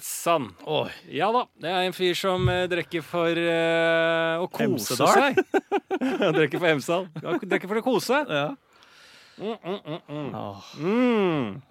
[0.00, 0.50] Sann.
[1.12, 1.44] Ja da.
[1.60, 5.12] Det er en fyr som eh, drikker for eh, å kose Hemsedal?
[5.12, 5.38] seg.
[6.22, 7.08] Han drikker for Hemsedal.
[7.24, 8.20] Han Drikker for å kose.
[8.28, 8.46] Ja.
[9.36, 10.28] Mm, mm, mm, mm.
[10.38, 10.68] Åh.
[10.80, 11.62] Mm.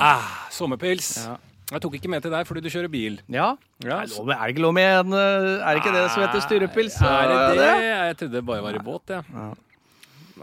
[0.00, 1.16] Ah, sommerpils.
[1.26, 1.36] Ja.
[1.72, 3.14] Jeg tok ikke med til deg fordi du kjører bil.
[3.32, 3.50] ja.
[3.82, 6.02] Er, det lov med, er det ikke lov med en eh, Er det ikke det
[6.12, 6.98] som heter styrepils?
[7.02, 7.70] Er det det?
[7.88, 9.24] Jeg trodde det bare var i båt, jeg.
[9.34, 9.46] Ja.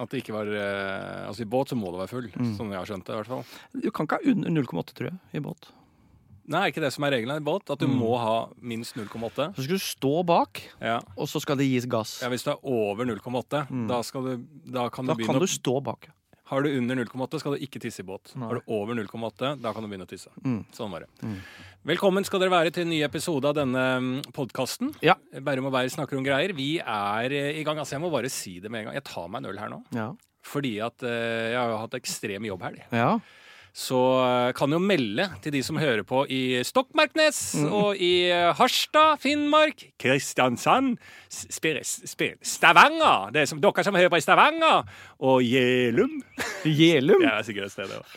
[0.04, 2.54] At det ikke var eh, Altså, i båt så må du være full, Mm.
[2.58, 3.46] sånn jeg har skjønt det, i hvert fall.
[3.86, 5.70] Du kan ikke ha under 0,8, tror jeg, i båt.
[6.50, 7.70] Nei, ikke det som er reglene i båt?
[7.70, 8.00] At du Mm.
[8.02, 9.54] må ha minst 0,8?
[9.56, 11.00] Så skal du stå bak, Ja.
[11.18, 12.22] og så skal det gis gass.
[12.22, 13.88] ja, hvis du er over 0,8, Mm.
[13.88, 16.10] da, skal du, da kan du Da begynne kan å du stå bak.
[16.50, 18.36] Har du under 0,8, skal du ikke tisse i båt.
[18.36, 18.48] Nei.
[18.48, 20.30] Har du over 0,8, da kan du begynne å tisse.
[20.44, 20.66] Mm.
[20.74, 21.10] Sånn var det.
[21.22, 21.36] Mm.
[21.86, 24.96] Velkommen skal dere være til en ny episode av denne podkasten.
[25.04, 25.14] Ja.
[25.36, 26.52] Bærum og Beyer snakker om greier.
[26.56, 27.78] Vi er eh, i gang.
[27.78, 28.94] Altså, jeg må bare si det med en gang.
[28.96, 29.84] Jeg tar meg en øl her nå.
[29.94, 30.14] Ja.
[30.44, 32.82] Fordi at eh, jeg har jo hatt ekstrem jobbhelg.
[32.92, 33.20] ja.
[33.74, 37.68] Så eh, kan jo melde til de som hører på i Stokmarknes Mm.
[37.74, 40.98] og i eh, Harstad, Finnmark, Kristiansand,
[41.30, 44.84] Spir- Spir- Stavanger Det er som, Dere som hører på i Stavanger,
[45.22, 46.18] og Jelum.
[46.66, 47.22] Jelum.
[47.26, 48.08] Det er sikkert et sted, det òg.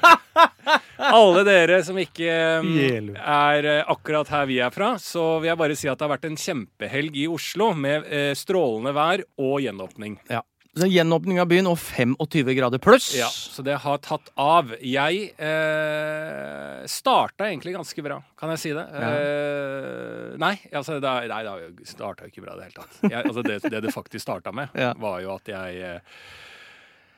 [1.12, 2.30] Alle dere som ikke
[2.62, 3.16] um, Jelum.
[3.18, 6.14] er eh, akkurat her vi er fra, så vil jeg bare si at det har
[6.16, 10.16] vært en kjempehelg i Oslo med eh, strålende vær og gjenåpning.
[10.30, 10.40] Ja.
[10.72, 13.10] Så gjenåpning av byen og 25 grader pluss.
[13.12, 14.70] Ja, Så det har tatt av.
[14.80, 18.84] Jeg eh, starta egentlig ganske bra, kan jeg si det.
[18.88, 22.96] Eh, nei, altså det, nei, det starta ikke bra i det hele tatt.
[23.04, 24.94] Jeg, altså det, det det faktisk starta med, Ja.
[24.96, 26.16] var jo at jeg eh,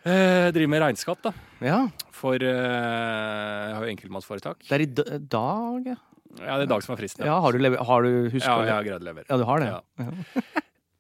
[0.02, 1.32] eh, driver med regnskap, da.
[1.62, 1.78] Ja.
[2.10, 4.66] For eh, jeg har jo enkeltmannsforetak.
[4.66, 4.90] Det er i
[5.30, 6.00] dag, ja.
[6.42, 7.22] Ja, det er Dag som er fristen.
[7.22, 9.26] ja har du, lever har du huska ja, jeg har greid å levere.
[9.30, 9.68] Ja, du har det?
[9.70, 10.42] Ja.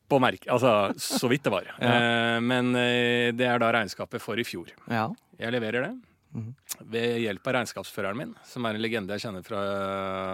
[0.08, 1.68] På merke, altså så vidt det var.
[1.80, 1.92] Ja.
[1.94, 4.72] Eh, men eh, det er da regnskapet for i fjor.
[4.90, 5.10] ja.
[5.34, 5.94] Jeg leverer det.
[6.34, 6.52] Mhm.
[6.90, 9.58] Ved hjelp av regnskapsføreren min, som er en legende jeg kjenner fra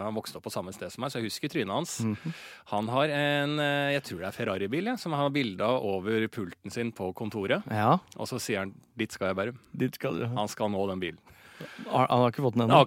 [0.07, 1.95] Han vokste opp på samme sted som meg, så jeg husker trynet hans.
[2.05, 2.35] Mhm.
[2.73, 5.85] Han har en eh, jeg tror det er Ferrari-bil, ja, som han har bilde av
[5.85, 7.65] over pulten sin på kontoret.
[7.69, 7.99] ja.
[8.17, 9.59] Og så sier han 'dit skal jeg, Bærum'.
[9.77, 10.27] Dit skal du.
[10.27, 11.19] Han skal nå den bilen.
[11.93, 12.85] Han har ikke fått den ennå?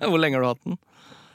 [0.10, 0.78] Hvor lenge har du hatt den?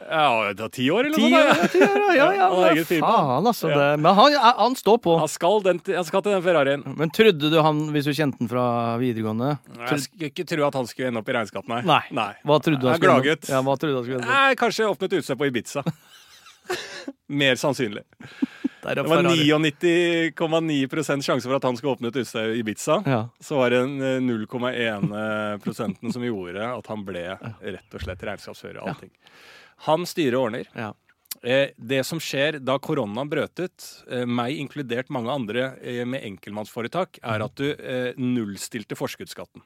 [0.09, 1.51] Ja, det er ti år, eller Ti noe år?
[1.51, 1.61] sånt.
[1.61, 3.69] Ja, ti år, ja, ja, ja har men faen, altså.
[3.71, 3.77] Ja.
[3.81, 3.89] Det.
[4.05, 5.15] Men han, han står på.
[5.21, 6.85] Han skal, den, han skal til den Ferrarien.
[6.99, 8.65] Men trodde du han, hvis du kjente den fra
[9.01, 11.81] videregående Jeg skulle ikke tro at han skulle ende opp i regnskap, nei.
[11.87, 12.01] Nei.
[12.17, 12.31] nei.
[12.47, 13.51] Hva trodde du han skulle gladgutt.
[13.51, 15.85] Ja, hva trodde han skulle ende Nei, kanskje åpnet utested på Ibiza.
[17.41, 18.03] Mer sannsynlig.
[18.81, 22.97] Det var 99,9% sjanse for at han skulle åpne et utested i Ibiza.
[23.05, 23.21] Ja.
[23.43, 28.81] Så var det eh, 0,1 prosenten som gjorde at han ble rett og slett regnskapsfører.
[28.81, 29.13] og Allting.
[29.87, 30.69] Han styrer og ordner.
[30.77, 30.91] Ja.
[31.41, 36.21] Eh, det som skjer da koronaen brøt ut, eh, meg inkludert mange andre eh, med
[36.27, 37.69] enkeltmannsforetak, er at du
[38.21, 39.63] nullstilte forskuddsskatten.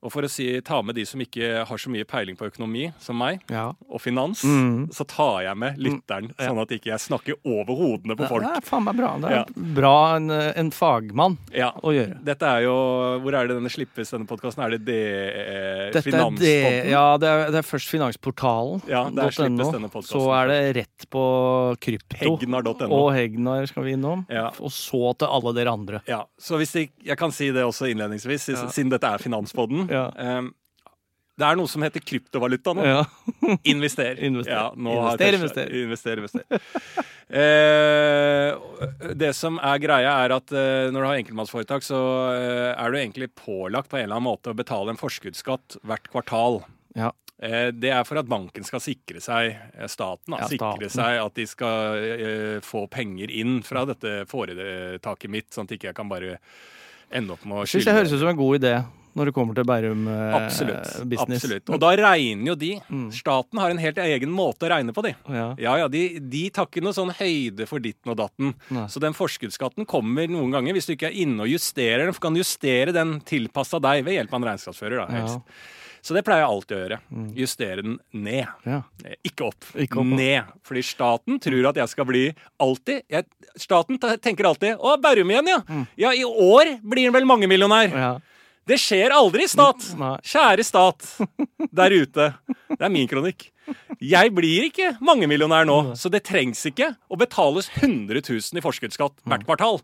[0.00, 2.86] Og for å si, ta med de som ikke har så mye peiling på økonomi
[3.02, 3.66] som meg, ja.
[3.84, 4.88] og finans, mm.
[4.96, 6.38] så tar jeg med lytteren, mm.
[6.40, 8.46] sånn at ikke jeg snakker over hodene på folk.
[8.46, 9.10] Det er faen meg bra.
[9.20, 9.44] Det er Ja.
[9.76, 11.70] bra en, en fagmann Ja.
[11.84, 12.16] å gjøre.
[12.24, 12.76] Dette er jo
[13.20, 14.64] Hvor er det denne slippes, denne podkasten?
[14.64, 16.54] Er det det eh, Dette er det,
[16.90, 18.80] ja, det er, det er først Finansportalen.
[18.88, 19.70] Ja, der slippes .no.
[19.76, 20.16] denne podkasten.
[20.16, 21.24] Så er det rett på
[21.82, 22.16] krypto.
[22.22, 22.88] Hegnar.no.
[22.88, 24.24] Og Hegnar skal vi innom.
[24.60, 26.02] Og så til alle dere andre.
[26.08, 29.89] Ja, så hvis jeg, jeg kan si det også innledningsvis, siden dette er Finanspodden.
[29.90, 30.06] Ja.
[30.16, 30.52] Um,
[31.40, 32.84] det er noe som heter kryptovaluta nå.
[32.84, 33.04] Ja.
[33.72, 34.18] Invester.
[34.20, 34.52] Invester.
[34.52, 35.70] Ja, nå Invester, invester.
[35.82, 37.06] invester, invester.
[37.30, 42.00] Eh, det som er greia, er at eh, når du har enkeltmannsforetak, så
[42.34, 46.10] eh, er du egentlig pålagt på en eller annen måte å betale en forskuddsskatt hvert
[46.12, 46.60] kvartal.
[46.98, 47.12] Ja.
[47.40, 51.22] Eh, Det er for at banken skal sikre seg, eh, staten, da, Ja, sikre seg
[51.24, 56.00] at de skal eh, få penger inn fra dette foretaket mitt, sånn at ikke jeg
[56.02, 56.36] kan bare
[57.10, 58.74] ende opp med å Jeg syns det høres ut som en god idé
[59.16, 60.90] når det kommer til Bærum eh, Absolutt.
[61.10, 61.42] business.
[61.44, 61.70] absolutt.
[61.74, 62.70] Og da regner jo de.
[62.90, 63.08] Mm.
[63.12, 65.14] Staten har en helt egen måte å regne på, de.
[65.28, 65.48] Ja.
[65.58, 68.54] Ja, ja, de, de tar ikke noe sånn høyde for ditten og datten.
[68.70, 68.86] Nei.
[68.92, 72.14] Så den forskuddsskatten kommer noen ganger hvis du ikke er inne og justerer den.
[72.16, 75.02] For kan justere den tilpassa deg ved hjelp av en regnskapsfører.
[75.02, 75.20] da, Ja.
[75.26, 75.40] helst.
[76.02, 76.98] Så det pleier jeg alltid å gjøre.
[77.36, 78.46] Justere den ned.
[78.64, 78.78] Ja.
[79.04, 79.66] Eh, Ikke opp.
[79.76, 80.48] Ikke opp, ned.
[80.64, 82.22] Fordi staten tror at jeg skal bli
[82.58, 83.26] alltid jeg,
[83.60, 85.62] Staten tenker alltid 'Å, Bærum igjen, ja'.
[85.68, 85.86] Mm.
[85.98, 87.90] Ja, i år blir han vel mangemillionær.
[87.92, 88.18] Ja.
[88.70, 89.82] Det skjer aldri, stat!
[90.22, 91.08] Kjære stat
[91.74, 92.28] der ute.
[92.70, 93.48] Det er min kronikk.
[94.02, 99.18] Jeg blir ikke mangemillionær nå, så det trengs ikke å betales 100 000 i forskuddsskatt
[99.26, 99.80] hvert kvartal.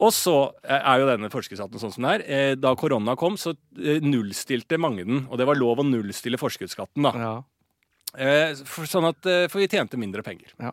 [0.00, 0.34] Og så
[0.64, 2.24] eh, er jo denne forskuddsskatten sånn som den er.
[2.24, 5.26] Eh, Da korona kom, så eh, nullstilte mange den.
[5.28, 7.12] Og det var lov å nullstille forskuddsskatten, da.
[7.20, 7.36] Ja.
[8.88, 9.20] Sånn at,
[9.52, 10.50] for vi tjente mindre penger.
[10.58, 10.72] Ja.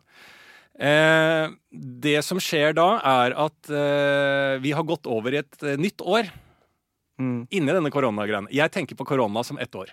[1.70, 3.70] Det som skjer da, er at
[4.64, 6.32] vi har gått over i et nytt år
[7.20, 7.48] Mm.
[7.50, 8.52] inni denne koronagreiene.
[8.54, 9.90] Jeg tenker på korona som ett år.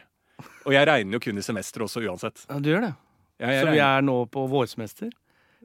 [0.67, 2.43] Og jeg regner jo kun i semester også uansett.
[2.51, 2.95] Ja, du gjør det.
[3.41, 3.73] Ja, Så regner.
[3.73, 5.09] vi er nå på vårsemester?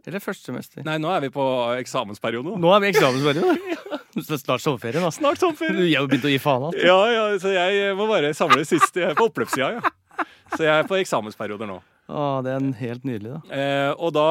[0.08, 0.84] Eller førstesemester?
[0.88, 1.44] Nei, nå er vi på
[1.82, 2.56] eksamensperiode.
[2.58, 2.70] nå.
[2.76, 3.58] Er vi i eksamensperiode.
[4.40, 5.12] Snart sommerferie, da.
[5.12, 5.90] Snart sommerferie.
[5.96, 6.80] har jo begynt å gi faen alt.
[6.80, 9.04] Ja, ja, så jeg må bare samle siste.
[9.04, 10.26] Jeg er på oppløpssida, ja.
[10.56, 11.82] Så jeg er på eksamensperioder nå.
[12.10, 13.42] Å, det er en helt nydelig, da.
[13.54, 14.30] Eh, og da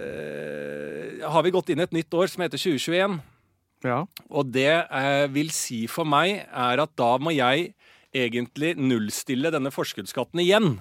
[0.00, 3.18] eh, har vi gått inn i et nytt år som heter 2021.
[3.84, 4.04] Ja.
[4.30, 7.74] Og det eh, vil si for meg er at da må jeg
[8.14, 10.80] egentlig nullstille denne forskuddsskatten igjen.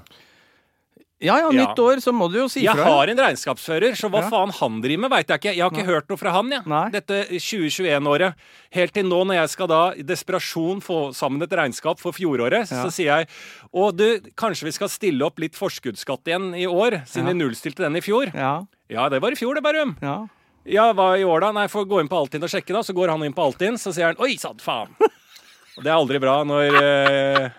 [1.22, 1.66] Ja, ja, Ja.
[1.68, 2.84] nytt år, så må du jo si Jeg fra.
[2.86, 4.30] har en regnskapsfører, så hva Ja.
[4.30, 5.54] faen han driver med, veit jeg ikke.
[5.56, 6.66] Jeg har ikke hørt noe fra han, jeg.
[6.66, 6.90] Nei.
[6.92, 8.36] Dette 2021-året.
[8.72, 12.72] Helt til nå, når jeg skal da i desperasjon få sammen et regnskap for fjoråret,
[12.72, 12.86] Ja.
[12.86, 13.28] så sier jeg
[13.74, 17.34] å du, kanskje vi skal stille opp litt forskuddsskatt igjen i år, siden Ja.
[17.34, 18.34] vi nullstilte den i fjor.
[18.34, 19.98] Ja, Ja, det var i fjor, det, Bærum.
[20.02, 20.26] ja.
[20.66, 21.52] Ja, hva i år da?
[21.56, 22.82] Nei, får gå inn på Altinn og sjekke, da.
[22.84, 24.92] Så går han inn på Altinn, så sier han oi sann, faen.
[25.00, 27.50] Og det er aldri bra når eh,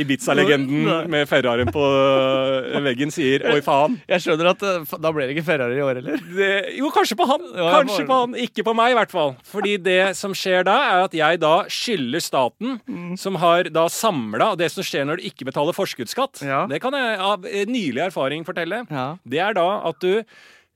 [0.00, 3.96] Ibiza-legenden med Ferrarien på eh, veggen sier oi faen.
[4.08, 6.22] Jeg skjønner at eh, da ble det ikke Ferrari i år heller.
[6.36, 7.44] Det, jo, kanskje på han.
[7.58, 8.36] Kanskje på han.
[8.44, 9.34] Ikke på meg, i hvert fall.
[9.50, 13.14] Fordi det som skjer da, er at jeg da skylder staten, Mm.
[13.18, 16.64] som har da samla det som skjer når du ikke betaler forskuddsskatt, Ja.
[16.70, 18.84] det kan jeg av eh, nylig erfaring fortelle.
[18.90, 19.06] Ja.
[19.24, 20.22] Det er da at du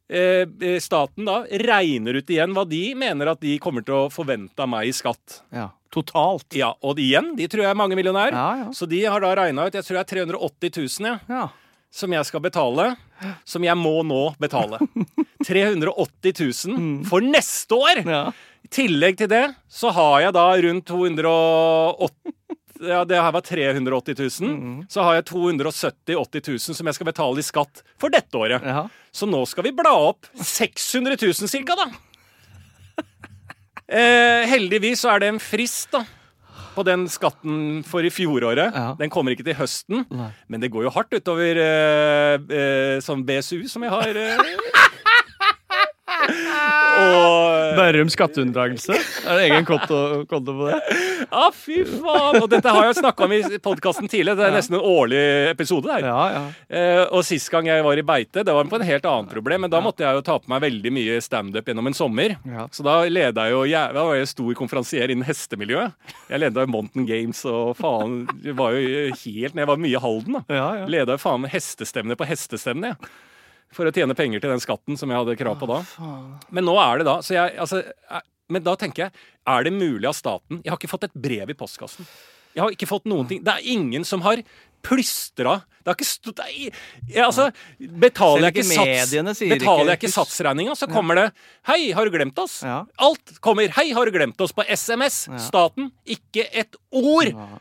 [0.09, 4.69] Staten da regner ut igjen hva de mener at de kommer til å forvente av
[4.73, 5.43] meg i skatt.
[5.53, 5.69] ja.
[5.89, 6.53] Totalt.
[6.53, 8.67] Ja, Og igjen, de tror jeg er mange millionærer, Ja, ja.
[8.77, 11.47] Så de har da regna ut Jeg tror det er 380 000, ja Ja.
[11.91, 12.97] som jeg skal betale,
[13.49, 14.77] som jeg må nå betale.
[15.49, 18.03] 380 000 for neste år!
[18.05, 18.27] ja.
[18.65, 22.18] I tillegg til det så har jeg da rundt 280
[22.81, 24.85] Ja, det her var 380 000.
[24.89, 28.63] Så har jeg 270 000-80 000 som jeg skal betale i skatt for dette året.
[28.63, 28.87] ja.
[29.11, 31.89] Så nå skal vi bla opp 600 000 cirka, da.
[33.89, 36.03] Eh, heldigvis så er det en frist, da.
[36.75, 38.75] På den skatten for i fjoråret.
[38.77, 38.91] Ja.
[38.99, 40.03] Den kommer ikke til høsten.
[40.13, 40.29] Nei.
[40.53, 44.21] Men det går jo hardt utover eh, eh, sånn BSU som jeg har.
[46.99, 48.97] Og Bærum skatteunndragelse.
[49.29, 49.99] Er det egen konto,
[50.31, 50.79] konto på det?
[51.29, 52.39] Ja, fy faen!
[52.41, 54.39] Og dette har jeg snakka om i podkasten tidligere.
[54.39, 55.21] Det er nesten en årlig
[55.53, 56.07] episode der.
[56.09, 56.43] Ja, ja.
[56.69, 59.67] Eh, og sist gang jeg var i beite, det var på en helt annet problem.
[59.67, 62.37] Men da måtte jeg jo ta på meg veldig mye standup gjennom en sommer.
[62.49, 62.67] Ja.
[62.75, 65.95] Så da leda jeg jo Da var jeg stor konferansier innen hestemiljøet.
[66.33, 68.83] Jeg leda jo Mountain Games og faen Jeg var jo
[69.13, 69.65] helt ned.
[69.65, 70.45] Jeg var mye i Halden, da.
[70.49, 70.91] Ja, ja.
[70.91, 73.17] Leda faen hestestevne på hestestevne, jeg.
[73.75, 75.83] For å tjene penger til den skatten som jeg hadde krav på da.
[76.55, 77.83] Men nå er det da så jeg, altså,
[78.49, 81.51] Men da tenker jeg, er det mulig av staten Jeg har ikke fått et brev
[81.53, 82.09] i postkassen.
[82.55, 83.43] Jeg har ikke fått noen ting.
[83.45, 84.41] Det er ingen som har
[84.83, 86.73] plystra Det har ikke stått jeg,
[87.23, 87.49] Altså,
[87.79, 91.27] betaler jeg ikke, mediene sats, betaler jeg ikke satsregninga, så kommer det
[91.67, 92.85] 'Hei, har du glemt oss?' Ja.
[92.99, 95.29] Alt kommer 'Hei, har du glemt oss?' på SMS.
[95.29, 95.39] Ja.
[95.39, 97.61] Staten, ikke et ord!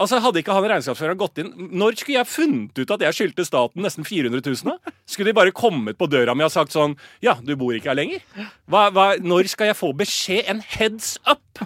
[0.00, 3.44] Altså, Hadde ikke han regnskapsføreren gått inn Når skulle jeg funnet ut at jeg skyldte
[3.44, 4.72] staten nesten 400 000?
[4.72, 4.94] da?
[5.04, 7.98] Skulle de bare kommet på døra mi og sagt sånn Ja, du bor ikke her
[8.00, 8.24] lenger?
[8.70, 10.48] Hva, hva, når skal jeg få beskjed?
[10.50, 11.60] En heads up?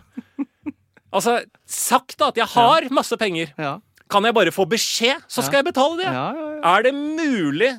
[1.14, 1.36] Altså,
[1.70, 3.52] sagt da at jeg har masse penger.
[3.54, 3.76] Ja.
[4.10, 6.08] Kan jeg bare få beskjed, så skal jeg betale det?
[6.10, 6.72] Ja, ja, ja.
[6.74, 7.70] Er det mulig?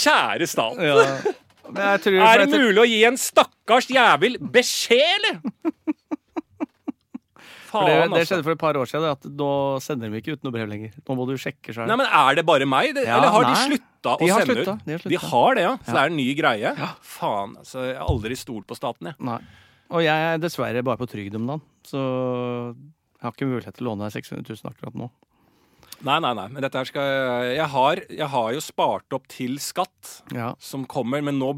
[0.00, 0.80] Kjære stat.
[0.82, 0.96] ja.
[1.70, 5.38] Men jeg tror Er det mulig å gi en stakkars jævel beskjed, eller?
[7.70, 8.26] For det, det altså.
[8.34, 9.06] skjedde for et par år siden.
[9.14, 9.50] At nå
[9.84, 10.92] sender de ikke ut noe brev lenger.
[11.06, 11.86] Nå må du sjekke sjøl.
[11.90, 13.64] Men Er det bare meg, det, Ja, eller har de nei.
[13.70, 14.84] slutta å sende slutta, ut?
[14.84, 15.08] de har.
[15.14, 15.72] De har det, ja.
[15.78, 15.92] Så Ja.
[15.94, 16.74] det er en ny greie.
[17.02, 17.86] Faen, altså.
[17.86, 19.14] Jeg har aldri stolt på staten, jeg.
[19.20, 19.38] Nei.
[19.90, 22.00] Og jeg er dessverre bare på trygd om dagen, så
[22.70, 25.10] jeg har ikke mulighet til å låne deg 600 000 akkurat nå.
[26.06, 26.46] Nei, nei, nei.
[26.48, 27.02] Men dette her skal
[27.58, 30.54] jeg har, jeg har jo spart opp til skatt Ja.
[30.58, 31.50] som kommer, men nå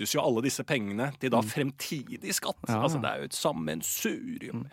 [0.00, 2.60] flyttes jo alle disse pengene til da fremtidig skatt.
[2.66, 2.72] Mm.
[2.72, 4.66] Ja, Altså, det er jo et sammensurium.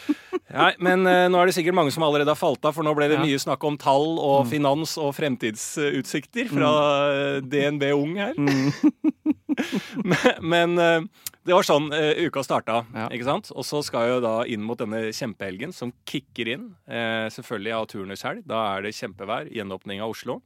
[0.52, 2.92] Nei, men uh, nå er det sikkert mange som allerede har falt av, for nå
[2.94, 3.18] ble det.
[3.20, 3.26] Mm.
[3.28, 6.72] mye snakk om tall og finans og fremtidsutsikter fra
[7.08, 8.34] uh, DNB Ung her.
[10.42, 11.02] men men eh,
[11.44, 13.08] det var sånn uh, uka starta, Ja.
[13.12, 13.50] ikke sant?
[13.52, 16.68] Og så skal jeg jo da inn mot denne kjempehelgen som kicker inn.
[16.86, 18.44] Uh, selvfølgelig av turnushelg.
[18.48, 19.50] Da er det kjempevær.
[19.52, 20.38] Gjenåpning av Oslo.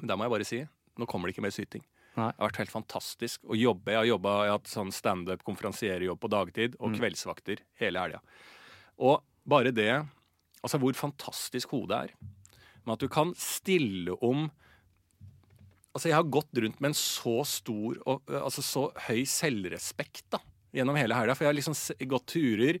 [0.00, 0.60] Men da må jeg bare si,
[0.98, 1.84] nå kommer det ikke mer syting.
[2.16, 2.28] Nei.
[2.30, 3.90] Det har vært helt fantastisk å jobbe.
[3.90, 6.80] Jeg har jobba, jeg har hatt sånn standup, konferansierjobb på dagtid Mm.
[6.80, 8.20] og kveldsvakter hele helga.
[8.98, 10.06] Og bare det
[10.64, 12.14] Altså hvor fantastisk hodet er.
[12.86, 14.50] Men at du kan stille om
[15.94, 20.40] Altså, jeg har gått rundt med en så stor og altså så høy selvrespekt da,
[20.74, 21.36] gjennom hele helga.
[21.36, 21.76] For jeg har liksom
[22.10, 22.78] gått turer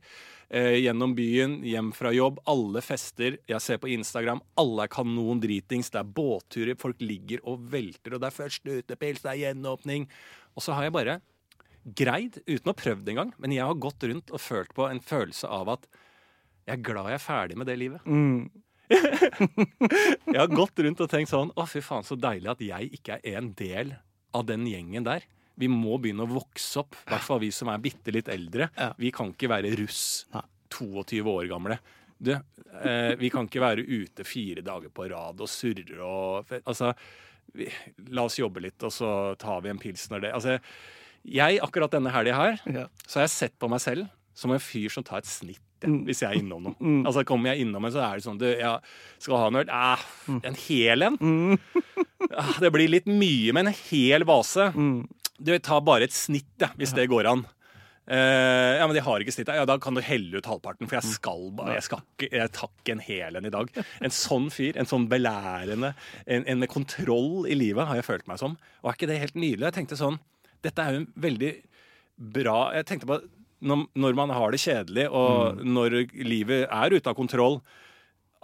[0.48, 3.38] eh, gjennom byen, hjem fra jobb, alle fester.
[3.50, 5.92] Jeg ser på Instagram, alle er kanon dritings.
[5.94, 10.08] Det er båtturer, folk ligger og velter, og det er første utepils, det er gjenåpning.
[10.54, 11.20] Og så har jeg bare
[11.84, 15.02] greid, uten å ha prøvd engang, men jeg har gått rundt og følt på en
[15.04, 15.88] følelse av at
[16.64, 18.06] jeg er glad jeg er ferdig med det livet.
[18.08, 18.48] Mm.
[20.28, 23.16] Jeg har gått rundt og tenkt sånn Å, fy faen, så deilig at jeg ikke
[23.16, 23.94] er en del
[24.36, 25.24] av den gjengen der.
[25.60, 28.70] Vi må begynne å vokse opp, i hvert fall vi som er bitte litt eldre.
[28.78, 28.92] Ja.
[28.98, 30.24] Vi kan ikke være russ,
[30.74, 31.78] 22 år gamle.
[32.18, 36.92] Du, eh, vi kan ikke være ute fire dager på rad og surre og Altså,
[37.54, 37.68] vi,
[38.10, 40.58] la oss jobbe litt, og så tar vi en pils når det Altså,
[41.24, 42.86] jeg, akkurat denne helga her, Ja.
[43.06, 45.60] så har jeg sett på meg selv som en fyr som tar et snitt.
[45.82, 46.04] jeg, Mm.
[46.06, 47.04] Hvis jeg er innom noe.
[47.04, 48.80] Altså Kommer jeg innom en, så er det sånn du, jeg
[49.18, 49.68] Skal ha en øl?
[49.68, 51.18] Eh, en hel en?
[51.18, 51.58] Mm.
[52.32, 54.70] Ah, det blir litt mye med en hel vase.
[54.72, 55.06] Mm.
[55.38, 57.44] Du tar bare et snitt, ja, hvis det går an.
[58.04, 59.48] Uh, ja, men de har ikke snitt.
[59.48, 62.52] Ja, Da kan du helle ut halvparten, for jeg skal bare Jeg, skal ikke, jeg
[62.52, 63.70] tar ikke en hel en i dag.
[64.04, 65.94] En sånn fyr, en sånn belærende,
[66.26, 68.58] en, en med kontroll i livet, har jeg følt meg som.
[68.82, 69.70] Og er ikke det helt nydelig?
[69.70, 70.20] Jeg tenkte sånn
[70.64, 71.50] Dette er jo en veldig
[72.34, 73.18] bra Jeg tenkte på
[73.64, 77.62] når, når man har det kjedelig, og når livet er ute av kontroll,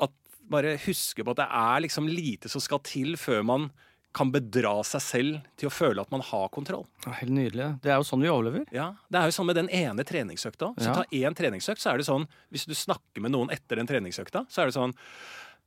[0.00, 0.14] at
[0.48, 3.66] bare huske på at det er liksom lite som skal til før man
[4.12, 6.86] kan bedra seg selv til å føle at man har kontroll.
[7.06, 7.68] Ja, Helt nydelig.
[7.84, 8.64] Det er jo sånn vi overlever.
[8.74, 10.72] Ja, Det er jo sånn med den ene treningsøkta.
[10.74, 10.92] Hvis Ja.
[10.92, 13.86] du tar én treningsøkt, så er det sånn Hvis du snakker med noen etter den
[13.86, 14.94] treningsøkta, så er det sånn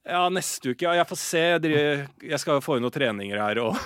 [0.05, 1.59] Ja, neste uke, ja, jeg får se.
[2.27, 3.77] Jeg, skal få inn noen treninger her og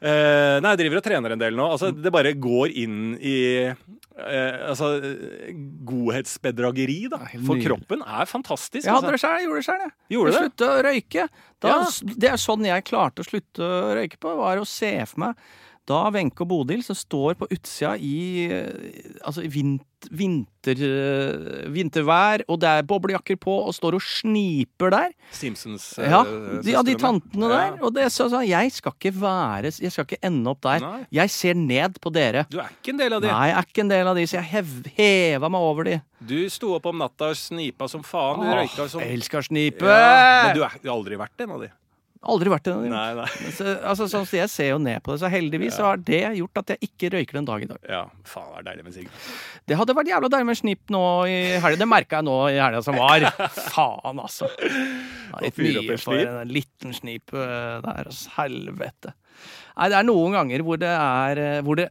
[0.00, 1.66] Eh, Nei, jeg driver og trener en del nå.
[1.76, 3.36] Altså, det bare går inn i
[3.68, 4.94] uh, altså,
[5.88, 7.20] godhetsbedrageri, da.
[7.46, 8.86] For kroppen er fantastisk.
[8.86, 9.16] Jeg hadde altså.
[9.16, 9.82] det sjøl, jeg gjorde det sjøl.
[9.84, 9.96] jeg.
[10.16, 11.26] Gjorde jeg slutta å røyke.
[11.60, 12.14] Da, Ja.
[12.24, 15.50] Det er sånn jeg klarte å slutte å røyke på, var å se for meg
[15.90, 18.16] da Wenche og Bodil som står på utsida i
[19.26, 25.10] altså vinter, eh, vintervær, og det er boblejakker på, og står og sniper der.
[25.34, 27.58] Simpsons eh, Ja, de, ja, de tantene Ja.
[27.70, 27.82] der.
[27.84, 30.80] Og det så, så, jeg skal ikke være Jeg skal ikke ende opp der.
[30.84, 31.00] Nei.
[31.20, 32.46] Jeg ser ned på dere.
[32.50, 33.28] Du er ikke en del av de.
[33.32, 35.98] Nei, jeg er ikke en del av de, så jeg hev, heva meg over de.
[36.20, 38.40] Du sto opp om natta og snipa som faen.
[38.44, 39.84] Du røyka som elsker å snipe!
[39.88, 41.70] ja, Men du har aldri vært en av de.
[42.20, 42.74] Aldri vært det.
[42.92, 43.28] Nei, nei.
[43.56, 46.20] Så, altså, sånn, så jeg ser jo ned på det, så heldigvis så har det
[46.36, 47.78] gjort at jeg ikke røyker den dag i dag.
[47.88, 49.06] Ja, faen, det er deilig med sigg.
[49.70, 51.80] Det hadde vært jævla deilig med snip nå i helga.
[51.80, 53.24] Det merka jeg nå i helga som var.
[53.72, 54.50] Faen, altså.
[55.40, 56.34] Litt mye en for snip?
[56.42, 58.04] en liten snip eh, der.
[58.04, 59.14] Altså, helvete.
[59.78, 61.88] Nei, det er noen ganger hvor det er eh, Hvor det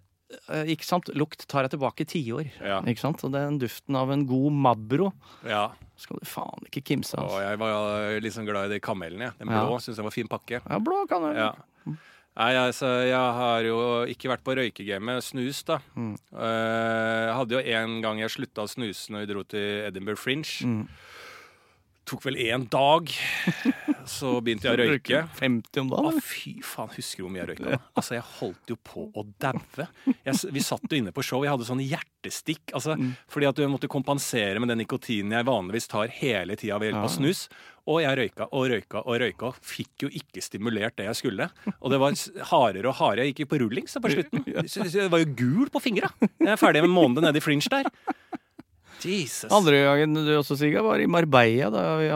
[0.70, 2.50] ikke sant, Lukt tar jeg tilbake tiår.
[2.62, 2.80] Ja.
[2.86, 3.24] Ikke sant?
[3.26, 5.12] Og den duften av en god Mabro
[5.48, 5.70] ja.
[6.00, 7.26] skal du faen ikke kimse av.
[7.30, 7.42] Altså.
[7.48, 9.34] jeg var sånn glad i de kamelene.
[9.40, 9.66] Den Den Ja.
[9.66, 10.62] blå syns jeg var fin pakke.
[10.62, 11.54] Ja, blå kan jeg Ja.
[12.40, 15.80] Nei, altså, jeg har jo ikke vært på røykegamet snus, da.
[15.98, 16.14] Mm.
[16.32, 20.22] Uh, Jeg hadde jo en gang jeg slutta å snuse når vi dro til Edinburgh
[20.22, 20.48] Fringe.
[20.64, 20.86] Mm.
[22.10, 23.12] Tok vel én dag,
[24.10, 25.20] så begynte jeg å røyke.
[25.38, 27.78] 50 om Å, fy faen, husker du hvor mye jeg røyka?
[27.94, 29.86] Altså, Jeg holdt jo på å daue.
[30.50, 32.74] Vi satt jo inne på show, jeg hadde sånn hjertestikk.
[32.74, 33.12] Altså, Mm.
[33.30, 37.06] Fordi at du måtte kompensere med den nikotinen jeg vanligvis tar hele tida ved hjelp
[37.06, 37.44] av snus.
[37.89, 41.48] Og jeg røyka og røyka og røyka, fikk jo ikke stimulert det jeg skulle.
[41.80, 42.18] Og det var
[42.50, 43.28] hardere og hardere.
[43.30, 44.44] Jeg gikk jo på rullings på slutten.
[44.50, 46.10] Jeg var jo gul på fingra.
[46.25, 47.88] Jeg er ferdig med en måned nede i Fringe der.
[49.06, 49.51] Jesus.
[49.53, 52.10] Andre gangen du også, Sigga, var i Marbella da vi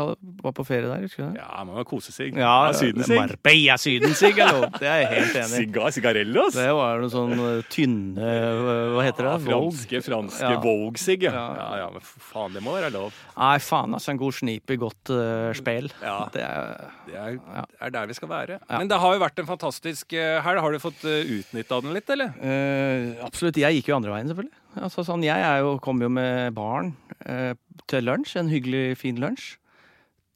[0.43, 1.03] var på ferie der.
[1.05, 1.41] husker du det?
[1.43, 2.35] Ja, man må kose seg.
[2.37, 3.15] Ja, Syden-sigg.
[3.21, 4.41] Marbella Syden-sigg!
[4.79, 5.61] Det er jeg helt enig i.
[5.63, 6.57] Sigar, sigarellos.
[6.57, 9.33] Det var noe sånn uh, tynne uh, Hva heter det?
[9.33, 10.59] Ja, franske, franske Ja.
[10.63, 11.33] Vogue-sigg, ja.
[11.37, 11.45] Ja.
[11.61, 11.69] ja.
[11.83, 13.15] Ja, men faen, det må være lov.
[13.37, 14.11] Nei, faen, altså.
[14.13, 15.89] En god snip i godt uh, spel.
[16.03, 16.17] Ja.
[16.33, 18.59] Det er Det er, det er der vi skal være.
[18.63, 18.77] Ja.
[18.79, 20.61] Men det har jo vært en fantastisk eh, helg.
[20.63, 22.33] Har du fått uh, utnytta den litt, eller?
[22.39, 23.59] uh, Absolutt.
[23.61, 24.53] Jeg gikk jo andre veien, selvfølgelig.
[24.79, 26.93] Altså, sånn, jeg er jo, kom jo med barn
[27.25, 27.53] eh,
[27.91, 28.37] til lunsj.
[28.41, 29.53] En hyggelig, fin lunsj.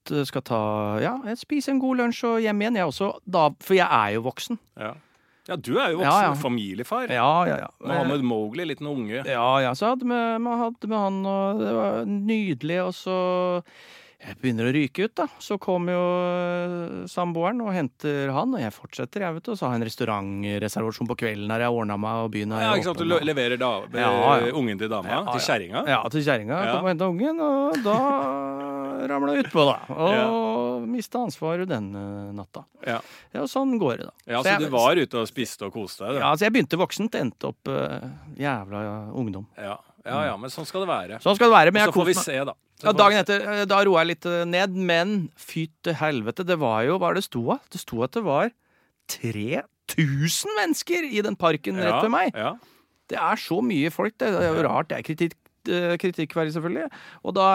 [0.07, 0.59] Skal ta
[1.03, 3.09] Ja, spise en god lunsj og hjem igjen, jeg også.
[3.27, 4.59] Da, for jeg er jo voksen.
[4.79, 4.93] Ja.
[5.49, 6.13] ja, du er jo voksen.
[6.13, 6.33] Ja, ja.
[6.39, 7.11] Familiefar.
[7.11, 7.69] Ja, ja, ja.
[7.83, 9.25] Mohammed Mowgli, liten unge.
[9.27, 13.19] Ja, ja, så hadde vi, vi hadde med han, og det var nydelig, og så
[14.27, 15.25] jeg begynner å ryke ut, da.
[15.39, 19.51] Så kommer jo øh, samboeren og henter han, og jeg fortsetter, jeg, vet du.
[19.53, 22.65] Og så har jeg en restaurantreservasjon på kvelden her jeg ordna meg, og byen er
[22.65, 22.99] Ja, ikke sant?
[22.99, 24.11] Du leverer da, Ja,
[24.43, 24.51] ja.
[24.51, 25.31] ungen til dama, Ja, ja.
[25.37, 25.85] til kjerringa.
[25.87, 26.59] Ja, til kjerringa.
[26.65, 26.75] Ja.
[26.75, 27.97] Kommer og henter ungen, og da
[29.13, 29.77] ramla utpå, da.
[29.95, 32.65] Og mista ansvaret den øh, natta.
[32.85, 32.99] Ja.
[33.33, 34.13] Ja, og sånn går det, da.
[34.33, 36.17] Ja, Så så jeg- du var ute og spiste og koste deg?
[36.17, 36.19] Da.
[36.25, 38.83] Ja, altså jeg begynte voksent, endte opp uh, jævla
[39.15, 39.47] ungdom.
[39.57, 39.77] Ja.
[40.05, 41.19] ja, ja, men sånn skal det være.
[41.23, 41.73] Sånn skal det være.
[41.75, 42.53] Men Så får vi se, da.
[42.83, 46.59] Ja, dagen etter, eh, da roa jeg litt eh, ned, men fy til helvete, det
[46.61, 47.63] var jo Hva er det sto av?
[47.73, 48.51] Det sto at det var
[49.09, 52.37] 3000 mennesker i den parken rett ved meg!
[52.37, 52.55] Ja.
[53.07, 54.33] Det er så mye folk, det.
[54.35, 54.89] Det er jo rart.
[54.89, 55.37] Det er kritikk,
[55.71, 56.89] eh, kritikkverdig, selvfølgelig.
[57.23, 57.45] Og da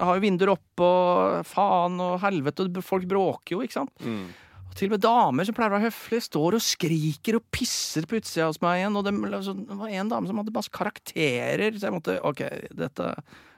[0.00, 3.92] har jo vinduer oppe, og faen og helvete, og folk bråker jo, ikke sant.
[4.00, 4.30] Mm.
[4.62, 8.08] Og til og med damer som pleier å være høflige, står og skriker og pisser
[8.08, 8.96] på utsida hos meg igjen.
[8.96, 12.40] Og det, altså, det var en dame som hadde masse karakterer, så jeg måtte OK,
[12.72, 13.12] dette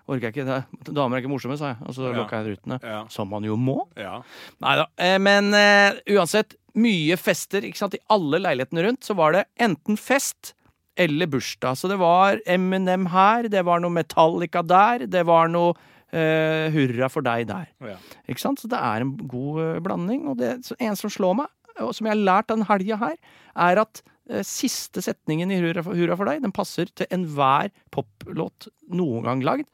[0.09, 0.45] orker jeg ikke.
[0.49, 1.79] Det, damer er ikke morsomme, sa jeg.
[1.89, 2.17] Og så Ja.
[2.19, 2.79] lukka jeg rutene.
[2.83, 3.05] Ja.
[3.09, 3.87] Som man jo må.
[3.97, 4.19] ja.
[4.61, 4.87] Nei da.
[4.99, 7.63] Eh, men uh, uansett, mye fester.
[7.65, 7.95] ikke sant?
[7.95, 10.55] I alle leilighetene rundt så var det enten fest
[10.97, 11.77] eller bursdag.
[11.79, 17.09] Så det var Eminem her, det var noe Metallica der, det var noe uh, Hurra
[17.11, 17.67] for deg der.
[17.83, 17.97] ja.
[18.29, 18.61] Ikke sant?
[18.63, 20.29] Så det er en god uh, blanding.
[20.31, 23.17] Og det en som slår meg, og som jeg har lært den helga her,
[23.57, 24.03] er at
[24.47, 29.43] siste setningen i Hurra for, Hurra for deg, den passer til enhver poplåt noen gang
[29.45, 29.67] lagd.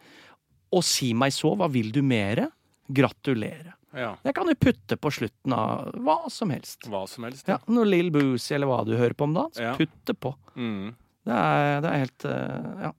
[0.75, 2.49] Og si meg så, hva vil du mere?
[2.91, 3.75] Gratulere.
[3.95, 4.17] ja.
[4.23, 6.87] Det kan du putte på slutten av hva som helst.
[6.91, 7.47] Hva som helst.
[7.51, 9.51] Ja, Noe Lill Boozy eller hva du hører på om dagen.
[9.55, 9.75] Så Ja.
[9.79, 10.35] putt det på.
[10.57, 10.95] Mm.
[11.27, 12.93] Det er, det er helt eh, Ja.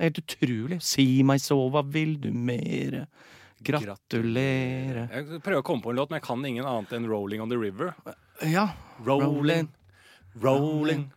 [0.00, 0.78] Det er helt utrolig.
[0.82, 3.06] Si meg så, hva vil du mere?
[3.62, 5.08] Gratulere.
[5.12, 7.50] Jeg prøver å komme på en låt, men jeg kan ingen annet enn 'Rolling on
[7.50, 7.92] the River'.
[8.48, 8.68] Ja.
[9.04, 9.68] Rolling,
[10.42, 11.10] rolling,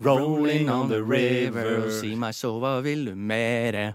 [0.00, 1.90] rolling on the river.
[2.00, 3.94] Si meg så, hva vil du mere?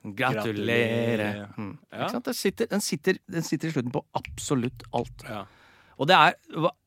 [0.00, 0.36] Gratulere.
[0.40, 1.48] Gratulere.
[1.56, 1.72] Mm.
[1.92, 2.08] Ja.
[2.24, 5.24] Den, sitter, den, sitter, den sitter i slutten på absolutt alt.
[5.28, 5.44] Ja.
[6.00, 6.32] Og det er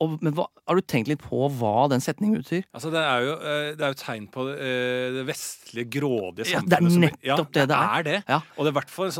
[0.02, 2.64] og, Men hva, har du tenkt litt på hva den setningen betyr?
[2.74, 6.66] Altså, det er jo, et det er jo tegn på eh, det vestlige, grådige samfunnet.
[6.66, 8.04] Ja, det er som- nettopp ja, det det er.
[8.08, 8.18] det.
[8.28, 8.40] Ja.
[8.58, 9.12] Og det er hvert fall